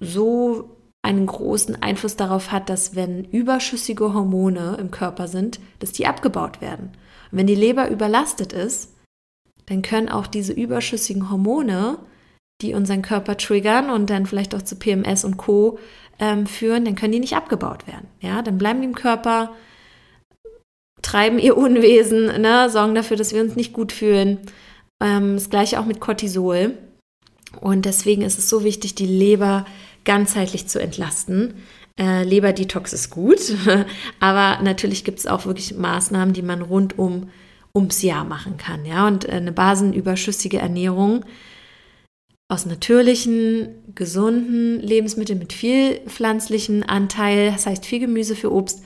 [0.00, 6.06] so einen großen Einfluss darauf hat, dass wenn überschüssige Hormone im Körper sind, dass die
[6.06, 6.90] abgebaut werden.
[7.30, 8.94] Und wenn die Leber überlastet ist,
[9.66, 11.98] dann können auch diese überschüssigen Hormone,
[12.62, 15.78] die unseren Körper triggern und dann vielleicht auch zu PMS und Co.
[16.18, 18.08] Ähm, führen, dann können die nicht abgebaut werden.
[18.20, 19.52] Ja, dann bleiben die im Körper,
[21.02, 24.38] treiben ihr Unwesen, ne, sorgen dafür, dass wir uns nicht gut fühlen.
[25.02, 26.76] Ähm, das gleiche auch mit Cortisol.
[27.60, 29.66] Und deswegen ist es so wichtig, die Leber
[30.04, 31.54] ganzheitlich zu entlasten.
[31.98, 33.40] Äh, Leberdetox ist gut,
[34.20, 37.30] aber natürlich gibt es auch wirklich Maßnahmen, die man rund um
[37.74, 38.84] ums Jahr machen kann.
[38.84, 41.24] Ja, und äh, eine basenüberschüssige Ernährung
[42.48, 48.84] aus natürlichen, gesunden Lebensmitteln mit viel pflanzlichen Anteil, das heißt viel Gemüse für Obst,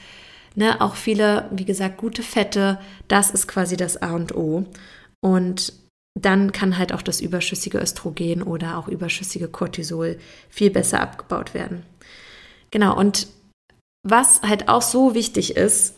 [0.55, 4.65] ne, auch viele, wie gesagt, gute Fette, das ist quasi das A und O.
[5.21, 5.75] Und
[6.19, 10.19] dann kann halt auch das überschüssige Östrogen oder auch überschüssige Cortisol
[10.49, 11.85] viel besser abgebaut werden.
[12.71, 13.29] Genau, und
[14.03, 15.95] was halt auch so wichtig ist,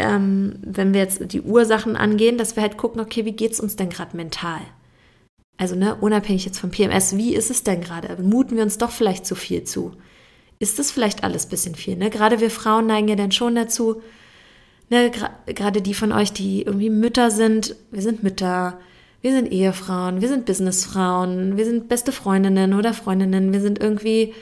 [0.00, 3.60] ähm, wenn wir jetzt die Ursachen angehen, dass wir halt gucken, okay, wie geht es
[3.60, 4.60] uns denn gerade mental?
[5.56, 8.22] Also, ne, unabhängig jetzt vom PMS, wie ist es denn gerade?
[8.22, 9.92] Muten wir uns doch vielleicht zu viel zu?
[10.60, 11.96] Ist das vielleicht alles ein bisschen viel?
[11.96, 12.10] Ne?
[12.10, 14.02] Gerade wir Frauen neigen ja dann schon dazu,
[14.88, 15.10] ne,
[15.46, 18.78] gerade die von euch, die irgendwie Mütter sind, wir sind Mütter,
[19.20, 24.34] wir sind Ehefrauen, wir sind Businessfrauen, wir sind beste Freundinnen oder Freundinnen, wir sind irgendwie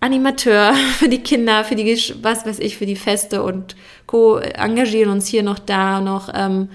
[0.00, 1.86] Animateur für die Kinder, für die,
[2.22, 4.38] was weiß ich, für die Feste und Co.
[4.38, 6.30] engagieren uns hier noch da noch.
[6.34, 6.68] Ähm,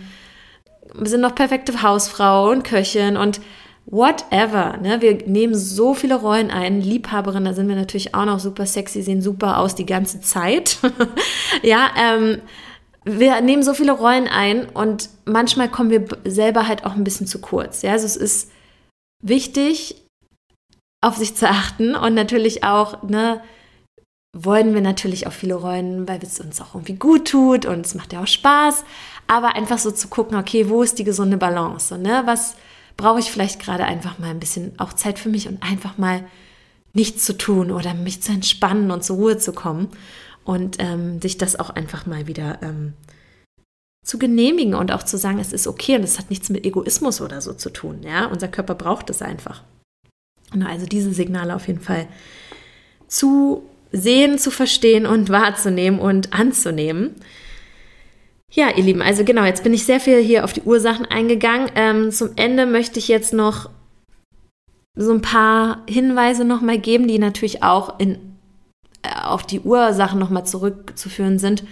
[0.94, 3.40] wir sind noch perfekte Hausfrau und Köchin und
[3.86, 4.78] whatever.
[4.78, 5.02] Ne?
[5.02, 6.82] Wir nehmen so viele Rollen ein.
[6.82, 10.78] Liebhaberin, da sind wir natürlich auch noch super sexy, sehen super aus die ganze Zeit.
[11.62, 12.42] ja, ähm,
[13.04, 17.28] wir nehmen so viele Rollen ein und manchmal kommen wir selber halt auch ein bisschen
[17.28, 17.82] zu kurz.
[17.82, 18.52] Ja, also es ist
[19.24, 19.96] wichtig,
[21.04, 23.42] auf sich zu achten und natürlich auch, ne,
[24.38, 27.96] wollen wir natürlich auch viele Rollen, weil es uns auch irgendwie gut tut und es
[27.96, 28.86] macht ja auch Spaß,
[29.28, 32.22] aber einfach so zu gucken, okay, wo ist die gesunde Balance, ne?
[32.26, 32.56] Was
[32.98, 36.24] brauche ich vielleicht gerade einfach mal ein bisschen auch Zeit für mich und einfach mal
[36.94, 39.90] nichts zu tun oder mich zu entspannen und zur Ruhe zu kommen.
[40.44, 42.94] Und ähm, sich das auch einfach mal wieder ähm,
[44.04, 47.22] zu genehmigen und auch zu sagen, es ist okay und es hat nichts mit Egoismus
[47.22, 48.02] oder so zu tun.
[48.04, 49.64] Ja, unser Körper braucht es einfach.
[50.54, 52.08] Und also diese Signale auf jeden Fall
[53.08, 57.16] zu sehen, zu verstehen und wahrzunehmen und anzunehmen.
[58.52, 61.72] Ja, ihr Lieben, also genau, jetzt bin ich sehr viel hier auf die Ursachen eingegangen.
[61.76, 63.70] Ähm, zum Ende möchte ich jetzt noch
[64.96, 68.31] so ein paar Hinweise nochmal geben, die natürlich auch in,
[69.24, 71.64] auf die Ursachen nochmal zurückzuführen sind,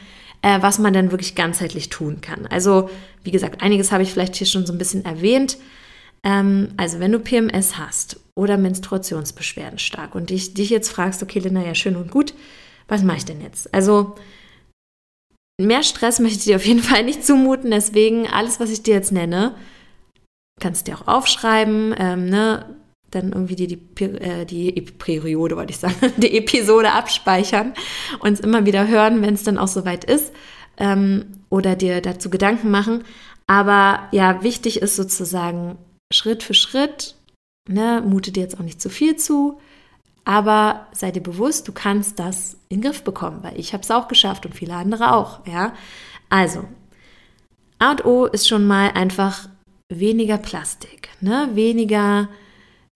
[0.42, 2.48] äh, was man dann wirklich ganzheitlich tun kann.
[2.48, 2.90] Also,
[3.24, 5.58] wie gesagt, einiges habe ich vielleicht hier schon so ein bisschen erwähnt.
[6.24, 11.40] Ähm, also, wenn du PMS hast oder Menstruationsbeschwerden stark und dich, dich jetzt fragst, okay,
[11.40, 12.34] Linda, ja, schön und gut,
[12.88, 13.74] was mache ich denn jetzt?
[13.74, 14.16] Also,
[15.62, 18.96] mehr Stress möchte ich dir auf jeden Fall nicht zumuten, deswegen alles, was ich dir
[18.96, 19.56] jetzt nenne,
[20.60, 22.76] kannst du dir auch aufschreiben, ähm, ne?
[23.12, 27.74] Dann irgendwie die, die, äh, die Periode, wollte ich sagen, die Episode abspeichern
[28.20, 30.32] und es immer wieder hören, wenn es dann auch soweit ist
[30.78, 33.04] ähm, oder dir dazu Gedanken machen.
[33.48, 35.78] Aber ja, wichtig ist sozusagen
[36.14, 37.16] Schritt für Schritt,
[37.68, 39.60] ne, mute dir jetzt auch nicht zu viel zu,
[40.26, 43.92] aber sei dir bewusst, du kannst das in den Griff bekommen, weil ich habe es
[43.92, 45.74] auch geschafft und viele andere auch, ja.
[46.30, 46.66] Also,
[47.80, 49.50] A und O ist schon mal einfach
[49.92, 52.30] weniger Plastik, ne, weniger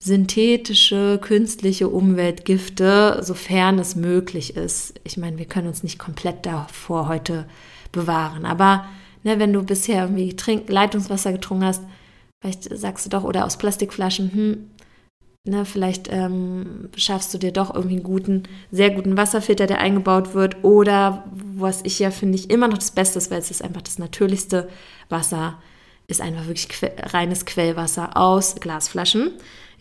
[0.04, 5.00] synthetische, künstliche Umweltgifte, sofern es möglich ist.
[5.02, 7.46] Ich meine, wir können uns nicht komplett davor heute
[7.90, 8.84] bewahren, aber
[9.22, 11.82] ne, wenn du bisher irgendwie Trink Leitungswasser getrunken hast,
[12.42, 14.70] vielleicht sagst du doch, oder aus Plastikflaschen, hm,
[15.44, 20.34] ne, vielleicht ähm, schaffst du dir doch irgendwie einen guten, sehr guten Wasserfilter, der eingebaut
[20.34, 23.64] wird, oder was ich ja finde ich immer noch das Beste ist, weil es ist
[23.64, 24.68] einfach das natürlichste
[25.08, 25.62] Wasser,
[26.08, 29.30] ist einfach wirklich que reines Quellwasser aus Glasflaschen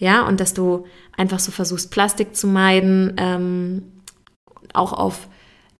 [0.03, 0.85] ja, und dass du
[1.15, 3.83] einfach so versuchst, Plastik zu meiden, ähm,
[4.73, 5.29] auch auf,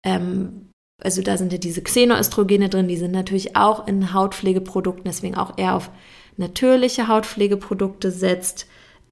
[0.01, 0.69] ähm,
[1.03, 5.57] also da sind ja diese Xenoöstrogene drin, die sind natürlich auch in Hautpflegeprodukten, deswegen auch
[5.57, 5.91] eher auf
[6.37, 8.65] natürliche Hautpflegeprodukte setzt.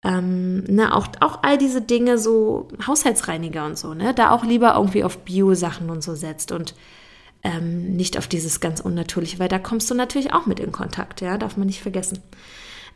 [0.03, 4.75] Ähm, ne, auch, auch all diese Dinge, so Haushaltsreiniger und so, ne, da auch lieber
[4.75, 6.73] irgendwie auf Bio-Sachen und so setzt und
[7.43, 11.19] ähm, nicht auf dieses ganz Unnatürliche, weil da kommst du natürlich auch mit in Kontakt,
[11.19, 12.19] ja, darf man nicht vergessen.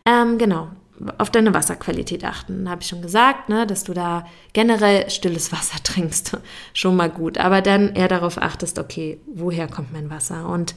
[0.06, 0.70] Ähm, genau,
[1.18, 2.70] auf deine Wasserqualität achten.
[2.70, 6.38] Habe ich schon gesagt, ne, dass du da generell stilles Wasser trinkst.
[6.74, 7.38] schon mal gut.
[7.38, 10.48] Aber dann eher darauf achtest, okay, woher kommt mein Wasser?
[10.50, 10.76] Und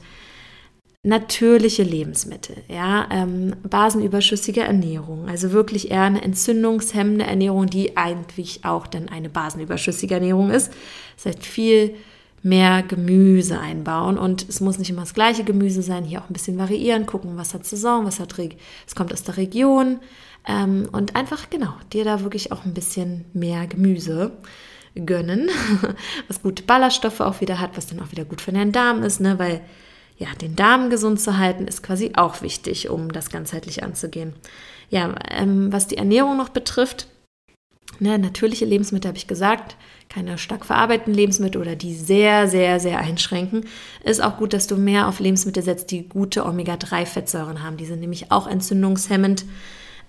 [1.03, 8.85] natürliche Lebensmittel, ja, ähm, basenüberschüssige Ernährung, also wirklich eher eine entzündungshemmende Ernährung, die eigentlich auch
[8.85, 10.73] dann eine basenüberschüssige Ernährung ist.
[11.15, 11.95] Das heißt, viel
[12.43, 14.17] mehr Gemüse einbauen.
[14.17, 17.37] Und es muss nicht immer das gleiche Gemüse sein, hier auch ein bisschen variieren, gucken,
[17.37, 19.99] was hat Saison, was hat es kommt aus der Region.
[20.47, 24.31] Ähm, und einfach, genau, dir da wirklich auch ein bisschen mehr Gemüse
[24.95, 25.49] gönnen,
[26.27, 29.19] was gute Ballaststoffe auch wieder hat, was dann auch wieder gut für deinen Darm ist,
[29.19, 29.37] ne?
[29.37, 29.61] weil
[30.17, 34.33] ja, den Darm gesund zu halten, ist quasi auch wichtig, um das ganzheitlich anzugehen.
[34.89, 37.07] Ja, ähm, was die Ernährung noch betrifft,
[37.99, 39.75] ne, natürliche Lebensmittel habe ich gesagt,
[40.09, 43.65] keine stark verarbeiteten Lebensmittel oder die sehr, sehr, sehr einschränken,
[44.03, 47.77] ist auch gut, dass du mehr auf Lebensmittel setzt, die gute Omega-3-Fettsäuren haben.
[47.77, 49.45] Die sind nämlich auch entzündungshemmend.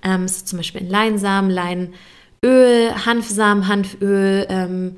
[0.03, 4.97] Ähm, zum Beispiel in Leinsamen, Leinöl, Hanfsamen, Hanföl, ähm,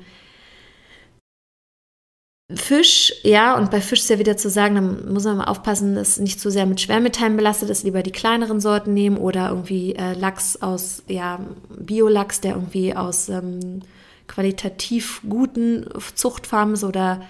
[2.51, 5.95] Fisch, ja, und bei Fisch ist ja wieder zu sagen, da muss man mal aufpassen,
[5.95, 9.95] dass nicht zu sehr mit Schwermetallen belastet ist, lieber die kleineren Sorten nehmen oder irgendwie
[9.95, 13.81] äh, Lachs aus, ja, Biolachs, der irgendwie aus ähm,
[14.27, 17.21] qualitativ guten Zuchtfarms oder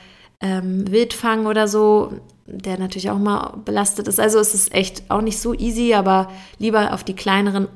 [0.41, 2.13] ähm, Wildfang oder so,
[2.47, 4.19] der natürlich auch mal belastet ist.
[4.19, 7.67] Also es ist echt auch nicht so easy, aber lieber auf die kleineren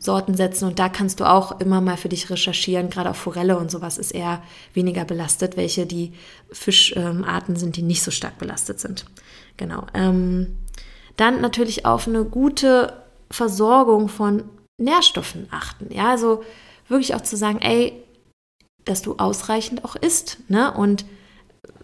[0.00, 3.58] Sorten setzen und da kannst du auch immer mal für dich recherchieren, gerade auf Forelle
[3.58, 6.14] und sowas ist eher weniger belastet, welche die
[6.50, 9.04] Fischarten sind, die nicht so stark belastet sind.
[9.58, 9.86] Genau.
[9.92, 10.56] Ähm,
[11.18, 12.94] dann natürlich auf eine gute
[13.30, 14.44] Versorgung von
[14.78, 15.92] Nährstoffen achten.
[15.92, 16.42] Ja, also
[16.88, 17.92] wirklich auch zu sagen, ey,
[18.86, 20.72] dass du ausreichend auch isst, ne?
[20.72, 21.04] Und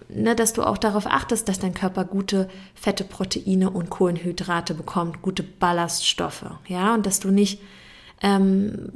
[0.09, 5.21] ne, dass du auch darauf achtest, dass dein Körper gute Fette, Proteine und Kohlenhydrate bekommt,
[5.21, 7.61] gute Ballaststoffe, ja, und dass du nicht
[8.23, 8.91] ähm,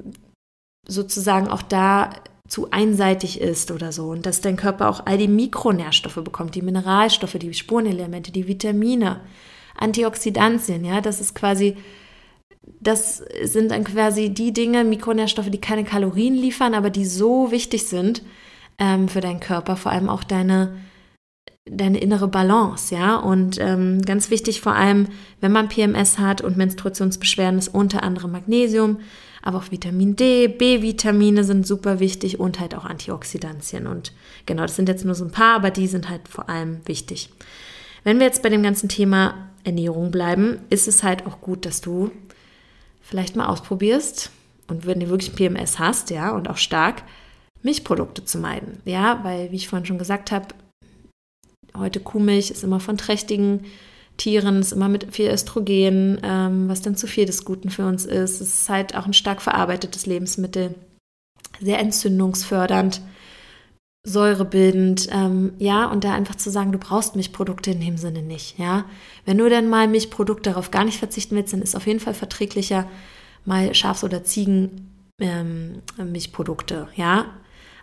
[0.87, 2.11] sozusagen auch da
[2.49, 4.09] zu einseitig ist oder so.
[4.09, 9.21] Und dass dein Körper auch all die Mikronährstoffe bekommt, die Mineralstoffe, die Spurenelemente, die Vitamine,
[9.77, 11.77] Antioxidantien, ja, das ist quasi
[12.81, 17.87] das sind dann quasi die Dinge, Mikronährstoffe, die keine Kalorien liefern, aber die so wichtig
[17.87, 18.23] sind
[18.79, 20.77] ähm, für deinen Körper, vor allem auch deine
[21.69, 23.17] deine innere Balance, ja.
[23.17, 25.09] Und ähm, ganz wichtig vor allem,
[25.41, 29.01] wenn man PMS hat und Menstruationsbeschwerden, ist unter anderem Magnesium,
[29.43, 33.87] aber auch Vitamin D, B-Vitamine sind super wichtig und halt auch Antioxidantien.
[33.87, 34.13] Und
[34.47, 37.31] genau, das sind jetzt nur so ein paar, aber die sind halt vor allem wichtig.
[38.05, 41.81] Wenn wir jetzt bei dem ganzen Thema Ernährung bleiben, ist es halt auch gut, dass
[41.81, 42.11] du
[43.03, 44.31] vielleicht mal ausprobierst
[44.69, 47.03] und wenn du wirklich PMS hast, ja, und auch stark,
[47.63, 48.81] Milchprodukte zu meiden.
[48.85, 50.47] Ja, weil, wie ich vorhin schon gesagt habe,
[51.77, 53.65] heute Kuhmilch ist immer von trächtigen
[54.17, 58.05] Tieren, ist immer mit viel Östrogen, ähm, was dann zu viel des Guten für uns
[58.05, 58.41] ist.
[58.41, 60.75] Es ist halt auch ein stark verarbeitetes Lebensmittel,
[61.61, 63.01] sehr entzündungsfördernd,
[64.07, 68.59] säurebildend, ähm, ja, und da einfach zu sagen, du brauchst Milchprodukte in dem Sinne nicht,
[68.59, 68.85] ja.
[69.25, 72.15] Wenn du dann mal Milchprodukte darauf gar nicht verzichten willst, dann ist auf jeden Fall
[72.15, 72.87] verträglicher
[73.45, 74.91] mal Schafs- oder Ziegen
[75.21, 77.27] ähm, Milchprodukte, ja.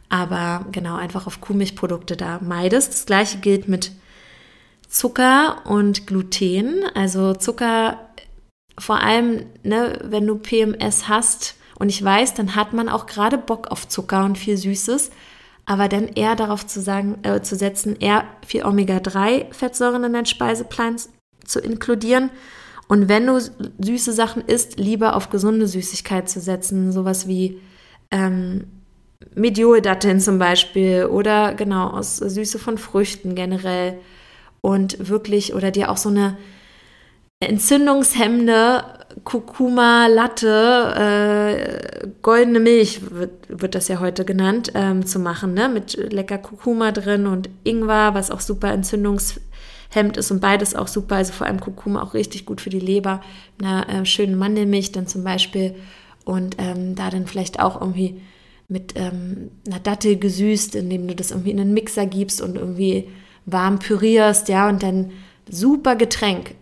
[0.09, 2.93] Aber genau, einfach auf Kuhmilchprodukte da meidest.
[2.93, 3.91] Das gleiche gilt mit
[4.87, 6.83] Zucker und Gluten.
[6.95, 7.99] Also Zucker,
[8.79, 13.37] vor allem, ne, wenn du PMS hast, und ich weiß, dann hat man auch gerade
[13.37, 15.11] Bock auf Zucker und viel Süßes,
[15.65, 20.95] aber dann eher darauf zu sagen, äh, zu setzen, eher viel Omega-3-Fettsäuren in deinen Speiseplan
[21.45, 22.31] zu inkludieren.
[22.87, 27.61] Und wenn du süße Sachen isst, lieber auf gesunde Süßigkeit zu setzen, sowas wie
[28.11, 28.67] ähm,
[29.35, 33.97] Medioldatteln zum Beispiel oder genau aus Süße von Früchten generell
[34.61, 36.37] und wirklich oder dir auch so eine
[37.39, 38.83] entzündungshemmende
[39.23, 40.93] Kurkuma Latte,
[42.03, 45.69] äh, goldene Milch wird, wird das ja heute genannt, ähm, zu machen, ne?
[45.69, 51.15] mit lecker Kurkuma drin und Ingwer, was auch super entzündungshemmend ist und beides auch super,
[51.15, 53.21] also vor allem Kurkuma auch richtig gut für die Leber,
[53.61, 55.75] einer äh, schönen Mandelmilch dann zum Beispiel
[56.25, 58.21] und ähm, da dann vielleicht auch irgendwie
[58.67, 63.07] mit ähm, einer Dattel gesüßt, indem du das irgendwie in einen Mixer gibst und irgendwie
[63.45, 65.11] warm pürierst, ja, und dann
[65.49, 66.55] super Getränk,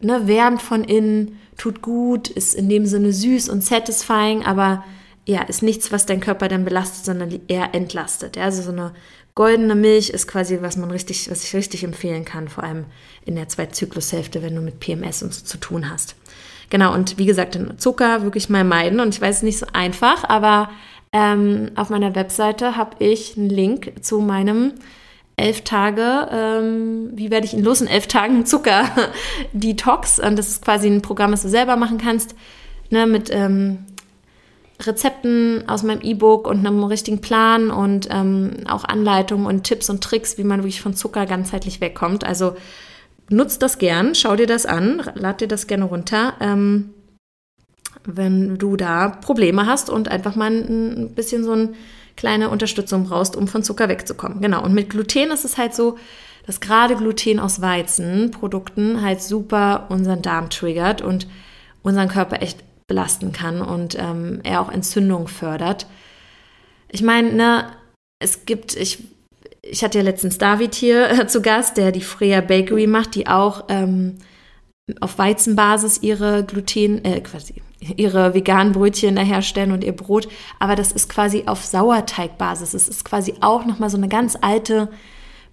[0.00, 4.84] ne, wärmt von innen, tut gut, ist in dem Sinne süß und satisfying, aber
[5.26, 8.36] ja, ist nichts, was dein Körper dann belastet, sondern eher entlastet.
[8.36, 8.92] Ja, also so eine
[9.34, 12.86] goldene Milch ist quasi, was man richtig, was ich richtig empfehlen kann, vor allem
[13.26, 16.16] in der Zweitzyklushälfte, wenn du mit PMS und so zu tun hast.
[16.70, 19.00] Genau, und wie gesagt, Zucker wirklich mal meiden.
[19.00, 20.70] Und ich weiß, nicht so einfach, aber
[21.12, 24.74] ähm, auf meiner Webseite habe ich einen Link zu meinem
[25.36, 30.20] elf Tage, ähm, wie werde ich ihn los in elf Tagen Zucker-Detox.
[30.20, 32.34] Und das ist quasi ein Programm, das du selber machen kannst,
[32.90, 33.86] ne, mit ähm,
[34.80, 40.02] Rezepten aus meinem E-Book und einem richtigen Plan und ähm, auch Anleitungen und Tipps und
[40.02, 42.24] Tricks, wie man wirklich von Zucker ganzheitlich wegkommt.
[42.24, 42.54] Also
[43.28, 46.34] nutzt das gern, schau dir das an, lad dir das gerne runter.
[46.40, 46.94] Ähm,
[48.04, 51.70] wenn du da Probleme hast und einfach mal ein bisschen so eine
[52.16, 54.40] kleine Unterstützung brauchst, um von Zucker wegzukommen.
[54.40, 54.62] Genau.
[54.62, 55.96] Und mit Gluten ist es halt so,
[56.46, 61.26] dass gerade Gluten aus Weizenprodukten halt super unseren Darm triggert und
[61.82, 65.86] unseren Körper echt belasten kann und ähm, er auch Entzündung fördert.
[66.90, 67.66] Ich meine, ne,
[68.18, 69.04] es gibt, ich,
[69.62, 73.28] ich hatte ja letztens David hier äh, zu Gast, der die Freya Bakery macht, die
[73.28, 74.18] auch ähm,
[75.00, 80.28] auf Weizenbasis ihre Gluten, äh, quasi ihre veganen Brötchen da herstellen und ihr Brot,
[80.58, 82.74] aber das ist quasi auf Sauerteigbasis.
[82.74, 84.90] Es ist quasi auch nochmal so eine ganz alte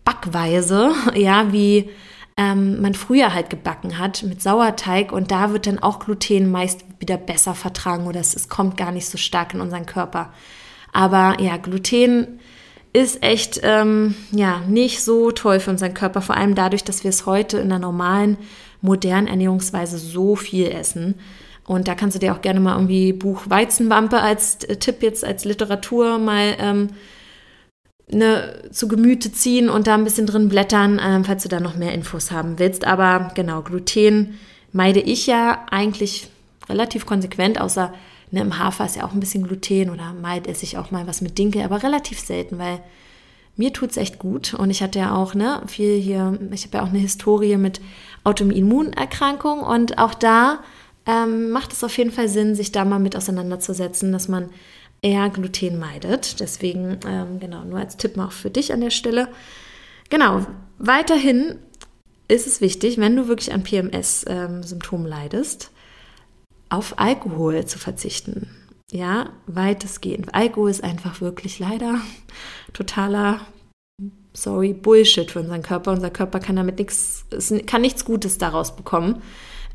[0.03, 1.89] Backweise, ja, wie
[2.36, 6.86] ähm, man früher halt gebacken hat mit Sauerteig und da wird dann auch Gluten meist
[6.99, 10.32] wieder besser vertragen oder es, es kommt gar nicht so stark in unseren Körper.
[10.93, 12.39] Aber ja, Gluten
[12.93, 17.09] ist echt ähm, ja nicht so toll für unseren Körper, vor allem dadurch, dass wir
[17.09, 18.38] es heute in der normalen
[18.82, 21.15] modernen Ernährungsweise so viel essen.
[21.68, 25.24] Und da kannst du dir auch gerne mal irgendwie Buch Weizenwampe als äh, Tipp jetzt
[25.24, 26.89] als Literatur mal ähm,
[28.09, 31.76] ne, zu Gemüte ziehen und da ein bisschen drin blättern, ähm, falls du da noch
[31.76, 32.86] mehr Infos haben willst.
[32.86, 34.39] Aber genau, Gluten
[34.72, 36.30] meide ich ja eigentlich
[36.70, 37.93] relativ konsequent, außer
[38.32, 41.05] ne, im Hafer ist ja auch ein bisschen Gluten oder meid esse ich auch mal
[41.05, 42.80] was mit Dinkel, aber relativ selten, weil
[43.57, 44.53] mir tut es echt gut.
[44.53, 47.82] Und ich hatte ja auch ne, viel hier, ich habe ja auch eine Historie mit
[48.24, 50.59] Autoimmunerkrankung und auch da
[51.07, 54.49] ähm, macht es auf jeden Fall Sinn, sich da mal mit auseinanderzusetzen, dass man
[55.01, 56.39] eher Gluten meidet.
[56.39, 59.29] Deswegen, ähm, genau, nur als Tipp auch für dich an der Stelle.
[60.09, 60.45] Genau,
[60.77, 61.59] weiterhin
[62.27, 65.71] ist es wichtig, wenn du wirklich an PMS-Symptomen ähm, leidest,
[66.69, 68.49] auf Alkohol zu verzichten.
[68.91, 70.33] Ja, weitestgehend.
[70.33, 72.01] Alkohol ist einfach wirklich leider
[72.73, 73.41] totaler,
[74.33, 75.91] sorry, Bullshit für unseren Körper.
[75.91, 77.25] Unser Körper kann damit nichts,
[77.65, 79.21] kann nichts Gutes daraus bekommen.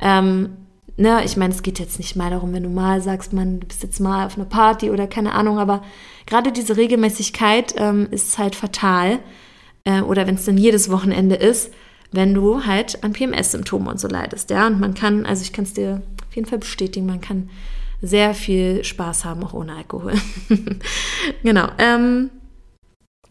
[0.01, 0.57] Ähm,
[0.97, 3.67] ne, ich meine, es geht jetzt nicht mal darum, wenn du mal sagst, man, du
[3.67, 5.83] bist jetzt mal auf einer Party oder keine Ahnung, aber
[6.27, 9.21] gerade diese Regelmäßigkeit ähm, ist halt fatal.
[9.85, 11.73] äh, oder wenn es dann jedes Wochenende ist,
[12.13, 14.51] wenn du halt an PMS-Symptomen und so leidest.
[14.51, 17.51] Ja, und man kann, also ich kann es dir auf jeden Fall bestätigen, man kann
[18.01, 20.15] sehr viel Spaß haben, auch ohne Alkohol.
[21.43, 21.69] genau.
[21.79, 22.31] Ähm,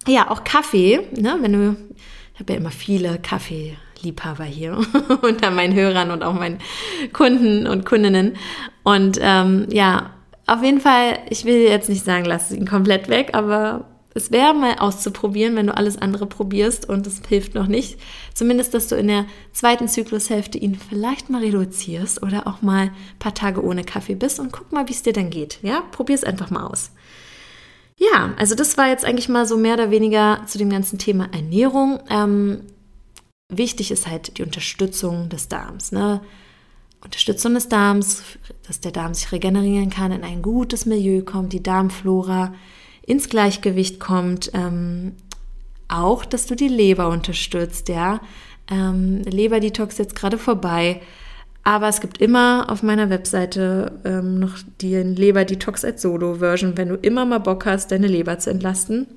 [0.07, 1.75] ja, auch Kaffee, ne, wenn du,
[2.33, 3.19] ich habe ja immer viele
[4.01, 4.77] Kaffeeliebhaber hier
[5.21, 6.59] unter meinen Hörern und auch meinen
[7.13, 8.35] Kunden und Kundinnen.
[8.83, 10.11] Und ähm, ja,
[10.47, 14.53] auf jeden Fall, ich will jetzt nicht sagen, lass ihn komplett weg, aber es wäre
[14.53, 17.97] mal auszuprobieren, wenn du alles andere probierst und es hilft noch nicht.
[18.33, 23.19] Zumindest, dass du in der zweiten Zyklushälfte ihn vielleicht mal reduzierst oder auch mal ein
[23.19, 25.59] paar Tage ohne Kaffee bist und guck mal, wie es dir dann geht.
[25.61, 26.91] Ja, probier es einfach mal aus.
[27.95, 31.29] Ja, also das war jetzt eigentlich mal so mehr oder weniger zu dem ganzen Thema
[31.31, 31.99] Ernährung.
[32.09, 32.63] Ähm,
[33.51, 35.91] wichtig ist halt die Unterstützung des Darms.
[35.91, 36.21] Ne?
[37.03, 38.23] Unterstützung des Darms,
[38.67, 42.53] dass der Darm sich regenerieren kann, in ein gutes Milieu kommt, die Darmflora
[43.05, 44.51] ins Gleichgewicht kommt.
[44.53, 45.13] Ähm,
[45.87, 48.21] auch, dass du die Leber unterstützt, ja.
[48.69, 51.01] Ähm, Leberdetox jetzt gerade vorbei.
[51.63, 56.77] Aber es gibt immer auf meiner Webseite ähm, noch die Leber-Detox als Solo-Version.
[56.77, 59.07] Wenn du immer mal Bock hast, deine Leber zu entlasten,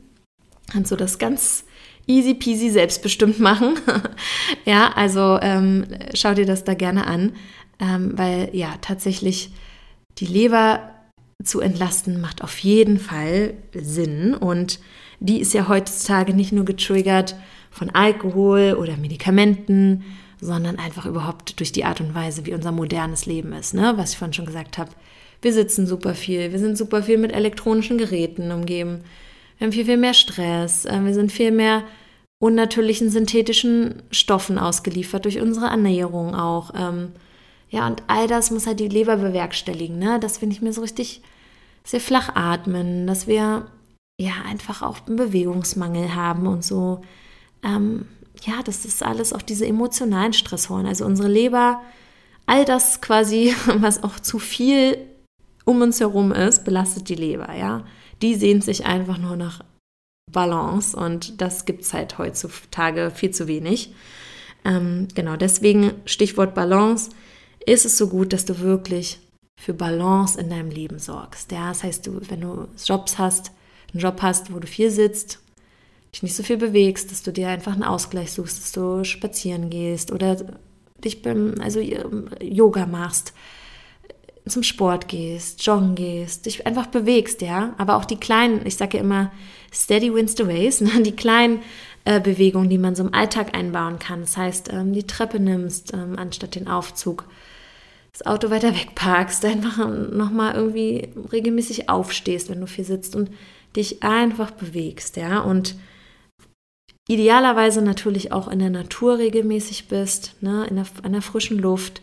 [0.70, 1.64] kannst du das ganz
[2.07, 3.75] easy peasy selbstbestimmt machen.
[4.65, 7.33] ja, also ähm, schau dir das da gerne an,
[7.81, 9.51] ähm, weil ja, tatsächlich
[10.19, 10.91] die Leber
[11.43, 14.79] zu entlasten macht auf jeden Fall Sinn und
[15.21, 17.37] die ist ja heutzutage nicht nur getriggert
[17.71, 20.05] von Alkohol oder Medikamenten,
[20.41, 23.75] sondern einfach überhaupt durch die Art und Weise, wie unser modernes Leben ist.
[23.75, 23.95] Ne?
[23.97, 24.91] Was ich vorhin schon gesagt habe,
[25.43, 29.01] wir sitzen super viel, wir sind super viel mit elektronischen Geräten umgeben,
[29.59, 31.85] wir haben viel, viel mehr Stress, äh, wir sind viel mehr
[32.39, 36.73] unnatürlichen synthetischen Stoffen ausgeliefert, durch unsere Ernährung auch.
[36.77, 37.13] Ähm,
[37.71, 40.21] ja, und all das muss halt die Leber bewerkstelligen, ne?
[40.21, 41.23] dass wir nicht mehr so richtig
[41.85, 43.67] sehr flach atmen, dass wir
[44.21, 47.03] ja einfach auch einen Bewegungsmangel haben und so.
[47.63, 48.07] Ähm,
[48.43, 50.87] ja, das ist alles auch diese emotionalen Stressoren.
[50.87, 51.81] Also unsere Leber,
[52.47, 54.99] all das quasi, was auch zu viel
[55.65, 57.85] um uns herum ist, belastet die Leber, ja.
[58.25, 59.61] Die sehnt sich einfach nur nach
[60.33, 63.93] Balance und das gibt es halt heutzutage viel zu wenig.
[64.64, 67.11] Ähm, genau, deswegen Stichwort Balance,
[67.66, 69.20] ist es so gut, dass du wirklich
[69.61, 71.53] für Balance in deinem Leben sorgst.
[71.53, 73.53] Ja, das heißt, du, wenn du Jobs hast,
[73.93, 75.41] einen Job hast, wo du viel sitzt,
[76.14, 79.68] dich nicht so viel bewegst, dass du dir einfach einen Ausgleich suchst, dass du spazieren
[79.68, 80.37] gehst oder
[80.97, 81.79] dich beim, also
[82.41, 83.35] Yoga machst,
[84.47, 87.75] zum Sport gehst, joggen gehst, dich einfach bewegst, ja.
[87.79, 89.33] Aber auch die kleinen, ich sage ja immer,
[89.73, 91.03] steady wins the race, ne?
[91.03, 91.63] die kleinen
[92.05, 94.21] äh, Bewegungen, die man so im Alltag einbauen kann.
[94.21, 97.25] Das heißt, ähm, die Treppe nimmst, ähm, anstatt den Aufzug,
[98.13, 103.31] das Auto weiter wegparkst, einfach nochmal irgendwie regelmäßig aufstehst, wenn du viel sitzt und
[103.75, 105.41] dich einfach bewegst, ja.
[105.41, 105.75] Und
[107.09, 112.03] idealerweise natürlich auch in der Natur regelmäßig bist, ne, in der, in der frischen Luft,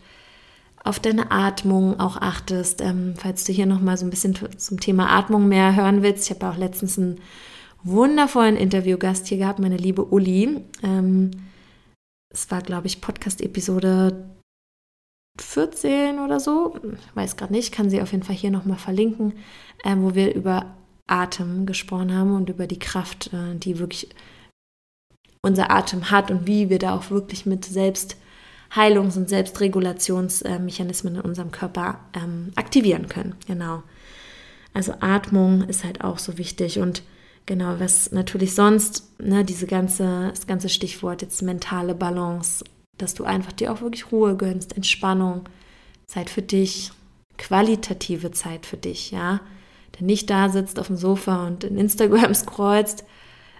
[0.84, 2.80] auf deine Atmung auch achtest.
[2.80, 6.36] Ähm, falls du hier nochmal so ein bisschen zum Thema Atmung mehr hören willst, ich
[6.36, 7.20] habe auch letztens einen
[7.84, 10.64] wundervollen Interviewgast hier gehabt, meine liebe Uli.
[10.82, 11.30] Ähm,
[12.32, 14.30] es war, glaube ich, Podcast-Episode
[15.40, 19.34] 14 oder so, ich weiß gerade nicht, kann sie auf jeden Fall hier nochmal verlinken,
[19.82, 20.74] äh, wo wir über
[21.06, 24.10] Atem gesprochen haben und über die Kraft, äh, die wirklich
[25.42, 27.64] unser Atem hat und wie wir da auch wirklich mit
[28.74, 33.34] Selbstheilungs- und Selbstregulationsmechanismen in unserem Körper ähm, aktivieren können.
[33.46, 33.82] Genau.
[34.72, 37.02] Also Atmung ist halt auch so wichtig und
[37.44, 42.64] genau, was natürlich sonst, ne, diese ganze, das ganze Stichwort jetzt mentale Balance,
[42.96, 45.42] dass du einfach dir auch wirklich Ruhe gönnst, Entspannung,
[46.06, 46.92] Zeit für dich,
[47.36, 49.40] qualitative Zeit für dich, ja.
[49.98, 53.04] Der nicht da sitzt auf dem Sofa und in Instagram scrollst,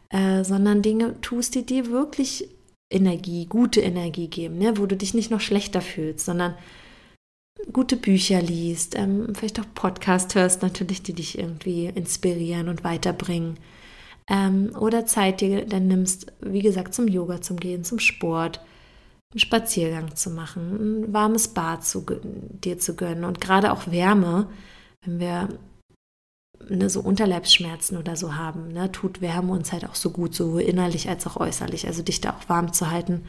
[0.08, 2.48] äh, sondern Dinge tust, die dir wirklich
[2.92, 4.78] Energie, gute Energie geben, ne?
[4.78, 6.54] wo du dich nicht noch schlechter fühlst, sondern
[7.72, 13.58] gute Bücher liest, ähm, vielleicht auch Podcast hörst, natürlich, die dich irgendwie inspirieren und weiterbringen.
[14.28, 18.60] Ähm, oder Zeit dir dann nimmst, wie gesagt, zum Yoga zum Gehen, zum Sport,
[19.32, 24.48] einen Spaziergang zu machen, ein warmes Bad zu, dir zu gönnen und gerade auch Wärme,
[25.04, 25.48] wenn wir
[26.68, 30.62] ne, so Unterleibsschmerzen oder so haben, ne, tut Wärme uns halt auch so gut, sowohl
[30.62, 31.86] innerlich als auch äußerlich.
[31.86, 33.22] Also dich da auch warm zu halten,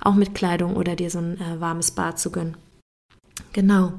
[0.00, 2.56] auch mit Kleidung oder dir so ein äh, warmes Bad zu gönnen.
[3.52, 3.92] Genau.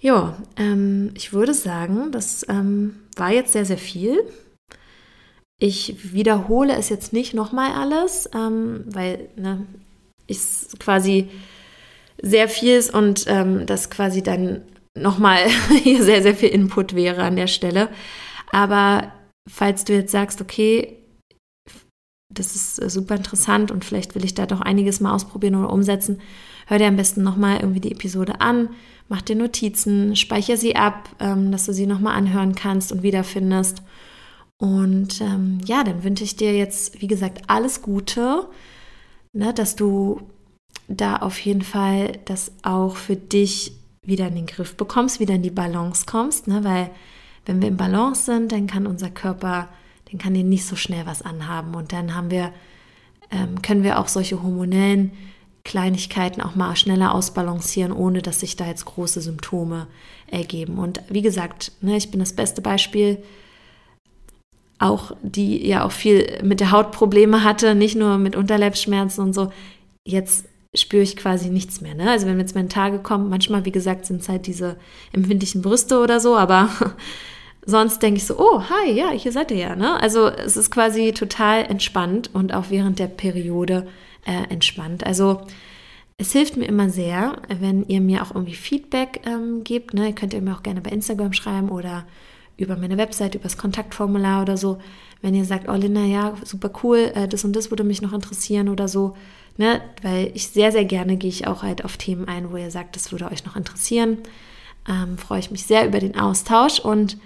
[0.00, 4.18] Ja, ähm, ich würde sagen, das ähm, war jetzt sehr, sehr viel.
[5.58, 9.66] Ich wiederhole es jetzt nicht nochmal alles, ähm, weil ne,
[10.26, 10.38] ich
[10.78, 11.28] quasi
[12.22, 14.62] sehr viel ist und ähm, das quasi dann
[14.98, 15.48] nochmal
[15.82, 17.88] hier sehr, sehr viel Input wäre an der Stelle.
[18.52, 19.12] Aber
[19.48, 20.96] falls du jetzt sagst, okay,
[22.32, 25.72] das ist äh, super interessant und vielleicht will ich da doch einiges mal ausprobieren oder
[25.72, 26.20] umsetzen,
[26.66, 28.70] hör dir am besten nochmal irgendwie die Episode an,
[29.08, 33.82] mach dir Notizen, speicher sie ab, ähm, dass du sie nochmal anhören kannst und wiederfindest.
[34.58, 38.46] Und ähm, ja, dann wünsche ich dir jetzt, wie gesagt, alles Gute,
[39.32, 40.20] ne, dass du
[40.86, 43.72] da auf jeden Fall das auch für dich
[44.02, 46.90] wieder in den Griff bekommst, wieder in die Balance kommst, ne, weil
[47.46, 49.68] wenn wir im Balance sind, dann kann unser Körper,
[50.10, 52.52] dann kann dir nicht so schnell was anhaben und dann haben wir,
[53.30, 55.12] ähm, können wir auch solche hormonellen
[55.64, 59.86] Kleinigkeiten auch mal schneller ausbalancieren, ohne dass sich da jetzt große Symptome
[60.26, 60.78] ergeben.
[60.78, 63.22] Und wie gesagt, ne, ich bin das beste Beispiel,
[64.78, 69.34] auch die ja auch viel mit der Haut Probleme hatte, nicht nur mit Unterleibsschmerzen und
[69.34, 69.52] so.
[70.06, 71.94] Jetzt spüre ich quasi nichts mehr.
[71.94, 72.10] Ne?
[72.10, 74.76] Also wenn jetzt meine Tage kommen, manchmal, wie gesagt, sind es halt diese
[75.12, 76.68] empfindlichen Brüste oder so, aber
[77.66, 79.76] sonst denke ich so, oh, hi, ja, hier seid ihr ja.
[79.76, 80.00] Ne?
[80.00, 83.88] Also es ist quasi total entspannt und auch während der Periode
[84.24, 85.04] äh, entspannt.
[85.04, 85.42] Also
[86.18, 89.94] es hilft mir immer sehr, wenn ihr mir auch irgendwie Feedback ähm, gebt.
[89.94, 90.08] Ne?
[90.08, 92.06] Ihr könnt ihr mir auch gerne bei Instagram schreiben oder
[92.56, 94.78] über meine Website, über das Kontaktformular oder so.
[95.22, 98.12] Wenn ihr sagt, oh Linda, ja, super cool, äh, das und das würde mich noch
[98.12, 99.16] interessieren oder so.
[99.60, 99.82] Ne?
[100.00, 102.96] Weil ich sehr, sehr gerne gehe ich auch halt auf Themen ein, wo ihr sagt,
[102.96, 104.16] das würde euch noch interessieren.
[104.88, 107.18] Ähm, freue ich mich sehr über den Austausch und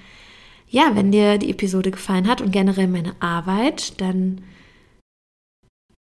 [0.69, 4.43] ja, wenn dir die Episode gefallen hat und generell meine Arbeit, dann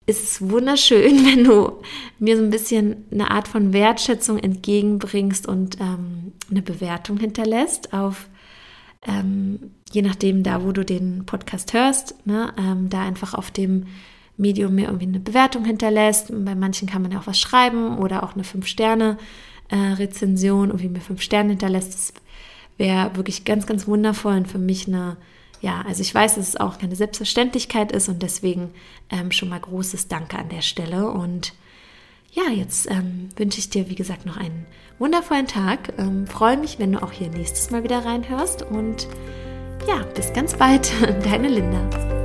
[0.07, 1.83] ist es wunderschön, wenn du
[2.19, 8.27] mir so ein bisschen eine Art von Wertschätzung entgegenbringst und ähm, eine Bewertung hinterlässt auf
[9.07, 13.85] ähm, je nachdem da, wo du den Podcast hörst, ne, ähm, da einfach auf dem
[14.37, 16.33] Medium mir irgendwie eine Bewertung hinterlässt.
[16.45, 21.01] Bei manchen kann man ja auch was schreiben oder auch eine 5-Sterne-Rezension, äh, irgendwie mir
[21.01, 21.95] 5 Sterne hinterlässt.
[21.95, 22.13] Das
[22.77, 25.17] wäre wirklich ganz, ganz wundervoll und für mich eine
[25.61, 28.71] ja, also ich weiß, dass es auch keine Selbstverständlichkeit ist und deswegen
[29.11, 31.11] ähm, schon mal großes Danke an der Stelle.
[31.11, 31.55] Und
[32.33, 34.67] ja, jetzt ähm, wünsche ich dir, wie gesagt, noch einen
[34.99, 35.95] wundervollen Tag.
[35.99, 39.09] Ähm, freue mich, wenn du auch hier nächstes Mal wieder reinhörst und
[39.89, 40.93] ja, bis ganz bald,
[41.25, 42.16] deine Linda.